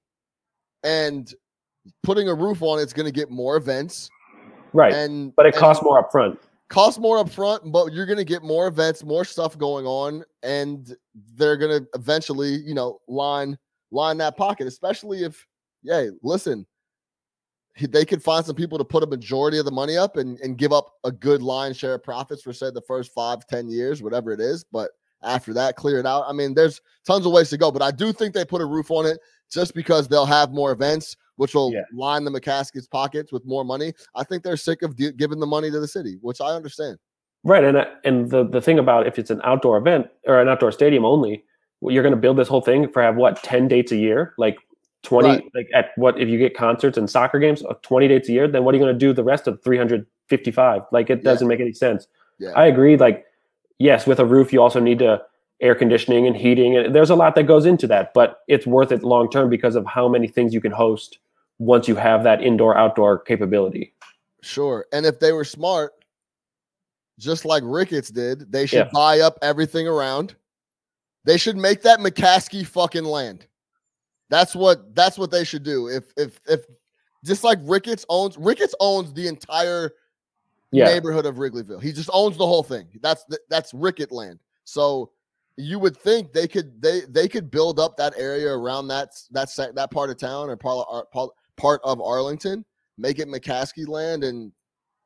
and 0.83 1.31
putting 2.03 2.27
a 2.29 2.33
roof 2.33 2.61
on 2.63 2.79
it's 2.79 2.93
going 2.93 3.05
to 3.05 3.11
get 3.11 3.29
more 3.29 3.57
events, 3.57 4.09
Right. 4.73 4.93
and 4.93 5.33
but 5.35 5.45
it 5.45 5.53
and- 5.53 5.61
costs 5.61 5.83
more 5.83 5.99
up 5.99 6.11
front. 6.11 6.39
Costs 6.69 6.99
more 6.99 7.17
up 7.19 7.29
front, 7.29 7.71
but 7.71 7.93
you're 7.93 8.05
going 8.05 8.17
to 8.17 8.25
get 8.25 8.43
more 8.43 8.67
events, 8.67 9.03
more 9.03 9.25
stuff 9.25 9.57
going 9.57 9.85
on, 9.85 10.23
and 10.43 10.95
they're 11.35 11.57
going 11.57 11.81
to 11.81 11.87
eventually, 11.93 12.55
you 12.55 12.73
know, 12.73 12.99
line 13.07 13.57
line 13.91 14.17
that 14.17 14.35
pocket. 14.37 14.67
Especially 14.67 15.23
if, 15.23 15.45
yeah, 15.83 16.07
listen, 16.23 16.65
they 17.79 18.05
could 18.05 18.23
find 18.23 18.45
some 18.45 18.55
people 18.55 18.77
to 18.77 18.85
put 18.85 19.03
a 19.03 19.07
majority 19.07 19.59
of 19.59 19.65
the 19.65 19.71
money 19.71 19.97
up 19.97 20.17
and, 20.17 20.39
and 20.39 20.57
give 20.57 20.73
up 20.73 20.93
a 21.03 21.11
good 21.11 21.41
line 21.41 21.73
share 21.73 21.95
of 21.95 22.03
profits 22.03 22.41
for 22.41 22.53
say 22.53 22.71
the 22.71 22.81
first 22.81 23.13
five, 23.13 23.45
ten 23.47 23.69
years, 23.69 24.01
whatever 24.01 24.31
it 24.31 24.39
is. 24.39 24.63
But 24.63 24.91
after 25.25 25.53
that, 25.53 25.75
clear 25.75 25.99
it 25.99 26.05
out. 26.05 26.23
I 26.27 26.33
mean, 26.33 26.53
there's 26.53 26.81
tons 27.05 27.25
of 27.25 27.31
ways 27.31 27.49
to 27.49 27.57
go, 27.57 27.71
but 27.71 27.81
I 27.81 27.91
do 27.91 28.13
think 28.13 28.33
they 28.33 28.45
put 28.45 28.61
a 28.61 28.65
roof 28.65 28.91
on 28.91 29.05
it 29.05 29.19
just 29.51 29.73
because 29.73 30.07
they'll 30.07 30.25
have 30.25 30.51
more 30.51 30.71
events. 30.71 31.15
Which 31.37 31.53
will 31.53 31.73
Yeah. 31.73 31.81
line 31.93 32.23
the 32.23 32.31
McCaskey's 32.31 32.87
pockets 32.87 33.33
with 33.33 33.45
more 33.45 33.65
money. 33.65 33.91
I 34.15 34.23
think 34.23 34.41
they're 34.41 34.55
sick 34.55 34.83
of 34.83 34.95
di- 34.95 35.11
giving 35.11 35.41
the 35.41 35.45
money 35.45 35.69
to 35.69 35.81
the 35.81 35.87
city, 35.87 36.17
which 36.21 36.39
I 36.39 36.51
understand. 36.55 36.97
Right, 37.43 37.61
and 37.61 37.75
uh, 37.75 37.85
and 38.05 38.29
the 38.31 38.45
the 38.47 38.61
thing 38.61 38.79
about 38.79 39.05
if 39.05 39.19
it's 39.19 39.29
an 39.29 39.41
outdoor 39.43 39.77
event 39.77 40.07
or 40.27 40.39
an 40.39 40.47
outdoor 40.47 40.71
stadium 40.71 41.03
only, 41.03 41.43
you're 41.81 42.03
going 42.03 42.15
to 42.15 42.19
build 42.21 42.37
this 42.37 42.47
whole 42.47 42.61
thing 42.61 42.87
for 42.87 43.01
have 43.01 43.17
what 43.17 43.43
ten 43.43 43.67
dates 43.67 43.91
a 43.91 43.97
year, 43.97 44.33
like 44.37 44.55
twenty, 45.03 45.27
Right. 45.27 45.43
like 45.53 45.67
at 45.73 45.89
what 45.97 46.17
if 46.17 46.29
you 46.29 46.37
get 46.37 46.55
concerts 46.55 46.97
and 46.97 47.09
soccer 47.09 47.37
games, 47.37 47.61
uh, 47.65 47.73
twenty 47.81 48.07
dates 48.07 48.29
a 48.29 48.31
year, 48.31 48.47
then 48.47 48.63
what 48.63 48.73
are 48.73 48.77
you 48.77 48.83
going 48.85 48.95
to 48.95 48.97
do 48.97 49.11
the 49.11 49.21
rest 49.25 49.45
of 49.45 49.61
three 49.61 49.77
hundred 49.77 50.05
fifty 50.29 50.51
five? 50.51 50.83
Like 50.93 51.09
it 51.09 51.17
Yeah. 51.17 51.31
doesn't 51.31 51.49
make 51.49 51.59
any 51.59 51.73
sense. 51.73 52.07
Yeah. 52.39 52.51
I 52.55 52.67
agree. 52.67 52.95
Like 52.95 53.25
yes, 53.79 54.07
with 54.07 54.19
a 54.19 54.25
roof, 54.25 54.51
you 54.53 54.61
also 54.61 54.79
need 54.79 54.99
to 54.99 55.21
air 55.61 55.75
conditioning 55.75 56.27
and 56.27 56.35
heating, 56.35 56.75
and 56.75 56.93
there's 56.93 57.09
a 57.09 57.15
lot 57.15 57.35
that 57.35 57.43
goes 57.43 57.65
into 57.65 57.87
that, 57.87 58.13
but 58.13 58.41
it's 58.47 58.67
worth 58.67 58.91
it 58.91 59.03
long 59.03 59.29
term 59.29 59.49
because 59.49 59.75
of 59.75 59.85
how 59.85 60.07
many 60.07 60.27
things 60.27 60.53
you 60.53 60.61
can 60.61 60.71
host 60.71 61.19
once 61.59 61.87
you 61.87 61.95
have 61.95 62.23
that 62.23 62.43
indoor 62.43 62.77
outdoor 62.77 63.19
capability. 63.19 63.93
Sure. 64.41 64.85
And 64.91 65.05
if 65.05 65.19
they 65.19 65.31
were 65.31 65.45
smart, 65.45 65.93
just 67.17 67.45
like 67.45 67.63
Ricketts 67.65 68.09
did, 68.09 68.51
they 68.51 68.65
should 68.65 68.87
Yeah. 68.87 68.89
buy 68.91 69.21
up 69.21 69.39
everything 69.41 69.87
around. 69.87 70.35
They 71.23 71.37
should 71.37 71.55
make 71.55 71.81
that 71.83 71.99
McCaskey 71.99 72.65
fucking 72.65 73.05
land. 73.05 73.47
That's 74.29 74.55
what 74.55 74.93
that's 74.95 75.17
what 75.17 75.31
they 75.31 75.43
should 75.45 75.63
do. 75.63 75.87
If 75.87 76.11
if 76.17 76.39
if 76.47 76.65
just 77.23 77.43
like 77.43 77.59
Ricketts 77.63 78.05
owns 78.09 78.37
Ricketts 78.37 78.75
owns 78.79 79.13
the 79.13 79.27
entire 79.27 79.91
Yeah, 80.71 80.85
neighborhood 80.85 81.25
of 81.25 81.35
Wrigleyville. 81.35 81.81
He 81.81 81.91
just 81.91 82.09
owns 82.13 82.37
the 82.37 82.45
whole 82.45 82.63
thing. 82.63 82.87
That's 83.01 83.23
the, 83.25 83.39
that's 83.49 83.73
Rickett 83.73 84.11
land. 84.11 84.39
So 84.63 85.11
you 85.57 85.79
would 85.79 85.95
think 85.95 86.33
they 86.33 86.47
could 86.47 86.81
they 86.81 87.01
they 87.09 87.27
could 87.27 87.49
build 87.49 87.79
up 87.79 87.95
that 87.97 88.13
area 88.17 88.51
around 88.51 88.87
that 88.89 89.09
that 89.31 89.49
that 89.75 89.91
part 89.91 90.09
of 90.09 90.17
town 90.17 90.49
or 90.49 90.57
part 90.57 90.85
of, 90.89 91.11
part 91.11 91.29
part 91.55 91.81
of 91.83 92.01
Arlington, 92.01 92.65
make 92.97 93.19
it 93.19 93.27
McCaskey 93.27 93.87
land, 93.87 94.23
and 94.23 94.51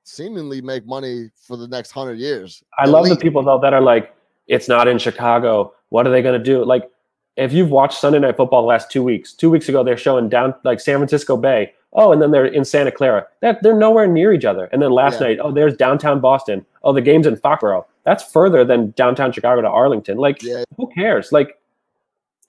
seemingly 0.06 0.62
make 0.62 0.86
money 0.86 1.30
for 1.36 1.56
the 1.56 1.68
next 1.68 1.92
hundred 1.92 2.18
years. 2.18 2.64
I 2.80 2.86
love 2.86 3.08
the 3.08 3.16
people 3.16 3.44
though 3.44 3.60
that 3.60 3.74
are 3.74 3.82
like, 3.82 4.14
it's 4.48 4.68
not 4.68 4.88
in 4.88 4.98
Chicago. 4.98 5.74
What 5.90 6.08
are 6.08 6.12
they 6.12 6.22
going 6.22 6.38
to 6.38 6.44
do? 6.44 6.64
Like, 6.64 6.90
if 7.36 7.54
you've 7.54 7.70
watched 7.70 8.00
Sunday 8.00 8.20
Night 8.20 8.38
Football 8.38 8.64
the 8.64 8.68
last 8.68 8.92
two 8.92 9.04
weeks, 9.04 9.34
two 9.34 9.50
weeks 9.50 9.70
ago 9.70 9.84
they're 9.84 9.98
showing 9.98 10.30
down 10.30 10.56
like 10.64 10.80
San 10.80 10.98
Francisco 10.98 11.38
Bay. 11.38 11.74
Oh, 11.94 12.12
and 12.12 12.22
then 12.22 12.32
they're 12.32 12.46
in 12.46 12.64
Santa 12.66 12.92
Clara. 12.92 13.26
That 13.42 13.64
they're 13.64 13.76
nowhere 13.76 14.06
near 14.08 14.32
each 14.32 14.46
other. 14.46 14.66
And 14.66 14.82
then 14.82 14.92
last 14.92 15.20
Yeah. 15.20 15.28
night, 15.28 15.40
oh, 15.42 15.52
there's 15.52 15.76
downtown 15.76 16.20
Boston. 16.20 16.66
Oh, 16.84 16.94
the 16.94 17.02
game's 17.02 17.26
in 17.26 17.36
Foxborough. 17.36 17.86
That's 18.04 18.24
further 18.24 18.64
than 18.64 18.92
downtown 18.92 19.32
Chicago 19.32 19.62
to 19.62 19.68
Arlington. 19.68 20.18
Like, 20.18 20.42
Yeah. 20.44 20.64
who 20.78 20.88
cares? 20.88 21.32
Like, 21.32 21.58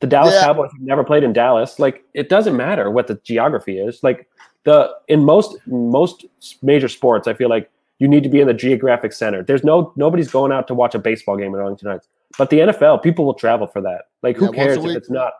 the 0.00 0.06
Dallas 0.06 0.34
Yeah. 0.34 0.42
Cowboys 0.46 0.70
have 0.72 0.82
never 0.82 1.04
played 1.04 1.22
in 1.24 1.32
Dallas. 1.32 1.78
Like, 1.78 2.02
it 2.14 2.28
doesn't 2.28 2.56
matter 2.56 2.90
what 2.90 3.06
the 3.06 3.14
geography 3.24 3.78
is. 3.78 4.02
Like, 4.02 4.26
the 4.64 4.90
in 5.08 5.24
most 5.24 5.56
most 5.66 6.26
major 6.62 6.88
sports, 6.88 7.26
I 7.26 7.32
feel 7.32 7.48
like 7.48 7.70
you 7.98 8.08
need 8.08 8.22
to 8.22 8.28
be 8.28 8.40
in 8.40 8.46
the 8.46 8.54
geographic 8.54 9.12
center. 9.12 9.42
There's 9.42 9.64
no 9.64 9.92
nobody's 9.96 10.30
going 10.30 10.52
out 10.52 10.66
to 10.68 10.74
watch 10.74 10.94
a 10.94 10.98
baseball 10.98 11.36
game 11.36 11.54
in 11.54 11.60
Arlington 11.60 11.88
Heights. 11.88 12.08
But 12.38 12.50
the 12.50 12.60
NFL, 12.60 12.98
people 13.02 13.24
will 13.24 13.34
travel 13.34 13.66
for 13.66 13.80
that. 13.82 14.02
Like, 14.22 14.36
who 14.36 14.52
cares 14.52 14.76
if 14.78 14.96
it's 14.96 15.10
not? 15.10 15.32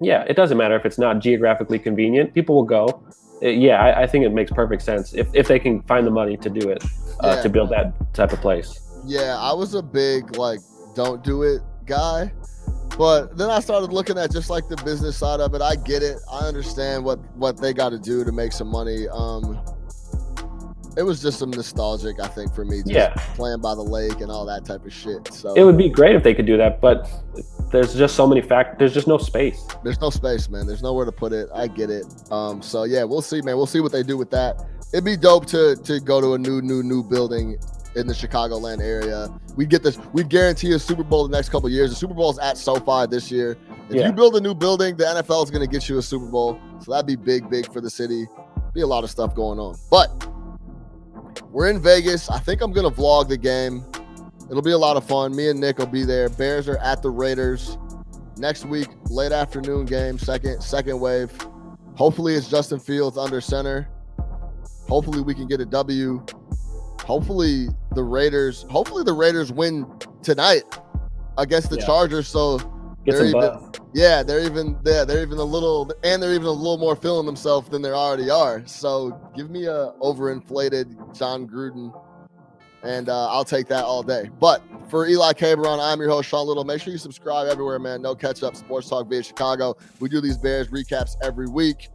Yeah, 0.00 0.24
it 0.26 0.34
doesn't 0.34 0.56
matter 0.56 0.76
if 0.76 0.86
it's 0.86 0.98
not 0.98 1.18
geographically 1.20 1.78
convenient. 1.78 2.32
People 2.34 2.54
will 2.54 2.64
go. 2.64 3.02
Uh, 3.42 3.48
yeah, 3.48 3.80
I, 3.82 4.02
I 4.02 4.06
think 4.06 4.24
it 4.24 4.30
makes 4.32 4.50
perfect 4.50 4.82
sense 4.82 5.14
if, 5.14 5.28
if 5.34 5.48
they 5.48 5.58
can 5.58 5.82
find 5.82 6.06
the 6.06 6.10
money 6.10 6.36
to 6.38 6.50
do 6.50 6.68
it 6.70 6.82
uh, 7.22 7.34
Yeah. 7.36 7.42
to 7.42 7.48
build 7.48 7.70
that 7.70 7.92
type 8.14 8.32
of 8.32 8.40
place. 8.40 8.80
Yeah, 9.06 9.36
I 9.38 9.52
was 9.52 9.74
a 9.74 9.82
big 9.82 10.36
like 10.36 10.60
don't 10.94 11.22
do 11.24 11.42
it 11.42 11.60
guy. 11.86 12.32
But 12.98 13.38
then 13.38 13.48
I 13.48 13.60
started 13.60 13.92
looking 13.92 14.18
at 14.18 14.30
just 14.30 14.50
like 14.50 14.68
the 14.68 14.76
business 14.84 15.16
side 15.16 15.40
of 15.40 15.54
it. 15.54 15.62
I 15.62 15.76
get 15.76 16.02
it. 16.02 16.18
I 16.30 16.40
understand 16.46 17.02
what 17.04 17.18
what 17.36 17.56
they 17.56 17.72
got 17.72 17.90
to 17.90 17.98
do 17.98 18.24
to 18.24 18.32
make 18.32 18.52
some 18.52 18.68
money. 18.68 19.08
Um 19.08 19.58
it 20.96 21.02
was 21.04 21.22
just 21.22 21.38
some 21.38 21.50
nostalgic, 21.50 22.20
I 22.20 22.26
think, 22.26 22.52
for 22.54 22.64
me. 22.64 22.78
Just 22.78 22.90
Yeah. 22.90 23.14
playing 23.36 23.60
by 23.60 23.74
the 23.74 23.82
lake 23.82 24.20
and 24.20 24.30
all 24.30 24.44
that 24.46 24.64
type 24.66 24.84
of 24.84 24.92
shit. 24.92 25.32
So 25.32 25.54
It 25.54 25.62
would 25.64 25.78
be 25.78 25.88
great 25.88 26.14
if 26.16 26.22
they 26.22 26.34
could 26.34 26.46
do 26.46 26.56
that, 26.58 26.80
but 26.80 27.08
there's 27.70 27.94
just 27.94 28.14
so 28.16 28.26
many 28.26 28.40
fact. 28.42 28.78
There's 28.78 28.92
just 28.94 29.06
no 29.06 29.18
space. 29.18 29.66
there's 29.84 30.00
no 30.00 30.10
space, 30.10 30.48
man. 30.48 30.66
There's 30.66 30.82
nowhere 30.82 31.04
to 31.04 31.12
put 31.12 31.32
it. 31.32 31.48
I 31.54 31.66
get 31.68 31.90
it. 31.90 32.04
Um, 32.30 32.62
so 32.62 32.84
yeah, 32.84 33.04
we'll 33.04 33.22
see, 33.22 33.40
man. 33.42 33.56
We'll 33.56 33.66
see 33.66 33.80
what 33.80 33.92
they 33.92 34.02
do 34.02 34.16
with 34.16 34.30
that. 34.30 34.64
It'd 34.92 35.04
be 35.04 35.16
dope 35.16 35.46
to 35.46 35.76
to 35.76 36.00
go 36.00 36.20
to 36.20 36.34
a 36.34 36.38
new, 36.38 36.60
new, 36.62 36.82
new 36.82 37.02
building 37.02 37.58
in 37.96 38.06
the 38.06 38.12
Chicagoland 38.14 38.80
area. 38.80 39.28
We'd 39.56 39.68
get 39.68 39.82
this. 39.82 39.98
We'd 40.12 40.28
guarantee 40.28 40.72
a 40.72 40.78
Super 40.78 41.02
Bowl 41.02 41.26
the 41.26 41.36
next 41.36 41.48
couple 41.48 41.66
of 41.66 41.72
years. 41.72 41.90
The 41.90 41.96
Super 41.96 42.14
Bowl 42.14 42.30
is 42.30 42.38
at 42.38 42.56
SoFi 42.58 43.06
this 43.10 43.30
year. 43.30 43.56
If 43.88 43.96
Yeah. 43.96 44.06
you 44.06 44.12
build 44.12 44.36
a 44.36 44.40
new 44.40 44.54
building, 44.54 44.96
the 44.96 45.04
NFL 45.04 45.42
is 45.44 45.50
going 45.50 45.62
to 45.62 45.70
get 45.70 45.88
you 45.88 45.98
a 45.98 46.02
Super 46.02 46.26
Bowl. 46.26 46.58
So 46.80 46.92
that'd 46.92 47.06
be 47.06 47.16
big, 47.16 47.50
big 47.50 47.72
for 47.72 47.80
the 47.80 47.90
city. 47.90 48.26
Be 48.74 48.82
a 48.82 48.86
lot 48.86 49.02
of 49.02 49.10
stuff 49.10 49.34
going 49.34 49.58
on. 49.58 49.76
But 49.90 50.28
we're 51.50 51.68
in 51.68 51.80
Vegas. 51.80 52.30
I 52.30 52.38
think 52.38 52.60
I'm 52.62 52.72
going 52.72 52.88
to 52.88 52.96
vlog 52.96 53.28
the 53.28 53.36
game. 53.36 53.84
It'll 54.50 54.62
be 54.62 54.72
a 54.72 54.78
lot 54.78 54.96
of 54.96 55.06
fun. 55.06 55.34
Me 55.34 55.48
and 55.48 55.60
Nick 55.60 55.78
will 55.78 55.86
be 55.86 56.04
there. 56.04 56.28
Bears 56.28 56.68
are 56.68 56.78
at 56.78 57.02
the 57.02 57.10
Raiders 57.10 57.78
next 58.36 58.64
week, 58.64 58.88
late 59.08 59.32
afternoon 59.32 59.86
game, 59.86 60.18
second 60.18 60.60
second 60.62 60.98
wave. 60.98 61.32
Hopefully 61.94 62.34
it's 62.34 62.48
Justin 62.48 62.80
Fields 62.80 63.16
under 63.16 63.40
center. 63.40 63.88
Hopefully 64.88 65.22
we 65.22 65.34
can 65.34 65.46
get 65.46 65.60
a 65.60 65.66
W. 65.66 66.24
Hopefully 67.02 67.68
the 67.94 68.02
Raiders, 68.02 68.66
hopefully 68.70 69.04
the 69.04 69.12
Raiders 69.12 69.52
win 69.52 69.86
tonight 70.22 70.64
against 71.38 71.70
the 71.70 71.78
Yeah. 71.78 71.86
Chargers 71.86 72.26
so 72.28 72.58
Get 73.04 73.14
They're 73.14 73.26
even-. 73.26 73.72
Yeah, 73.94 74.22
they're 74.22 74.40
even 74.40 74.78
yeah, 74.84 75.04
they're 75.04 75.22
even 75.22 75.38
a 75.38 75.44
little 75.44 75.90
and 76.04 76.22
they're 76.22 76.34
even 76.34 76.46
a 76.46 76.52
little 76.52 76.78
more 76.78 76.94
feeling 76.94 77.26
themselves 77.26 77.68
than 77.70 77.82
they 77.82 77.90
already 77.90 78.28
are. 78.30 78.62
So 78.66 79.18
give 79.34 79.50
me 79.50 79.64
a 79.66 79.92
overinflated 80.02 81.16
Jon 81.16 81.48
Gruden, 81.48 81.92
and 82.82 83.08
uh, 83.08 83.28
I'll 83.28 83.44
take 83.44 83.68
that 83.68 83.84
all 83.84 84.02
day. 84.02 84.30
But 84.40 84.62
for 84.88 85.06
Eli 85.06 85.32
Cabron, 85.32 85.78
I'm 85.80 86.00
your 86.00 86.10
host 86.10 86.28
Sean 86.28 86.46
Little. 86.46 86.64
Make 86.64 86.80
sure 86.80 86.92
you 86.92 86.98
subscribe 86.98 87.48
everywhere, 87.48 87.78
man. 87.78 88.02
No 88.02 88.14
catch 88.14 88.42
up, 88.42 88.56
Sports 88.56 88.88
Talk 88.88 89.08
via 89.08 89.22
Chicago. 89.22 89.76
We 90.00 90.08
do 90.08 90.20
these 90.20 90.38
Bears 90.38 90.68
recaps 90.68 91.16
every 91.22 91.46
week. 91.46 91.88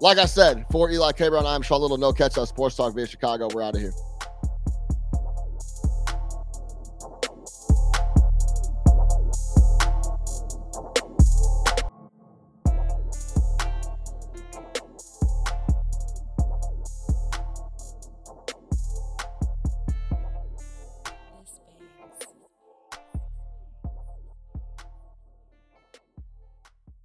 Like 0.00 0.18
I 0.18 0.26
said, 0.26 0.64
for 0.70 0.90
Eli 0.90 1.12
Cabron, 1.12 1.46
I'm 1.46 1.62
Sean 1.62 1.80
Little. 1.80 1.98
No 1.98 2.12
catch 2.12 2.38
up, 2.38 2.48
Sports 2.48 2.76
Talk 2.76 2.94
via 2.94 3.06
Chicago. 3.06 3.48
We're 3.52 3.62
out 3.62 3.74
of 3.74 3.80
here. 3.80 3.92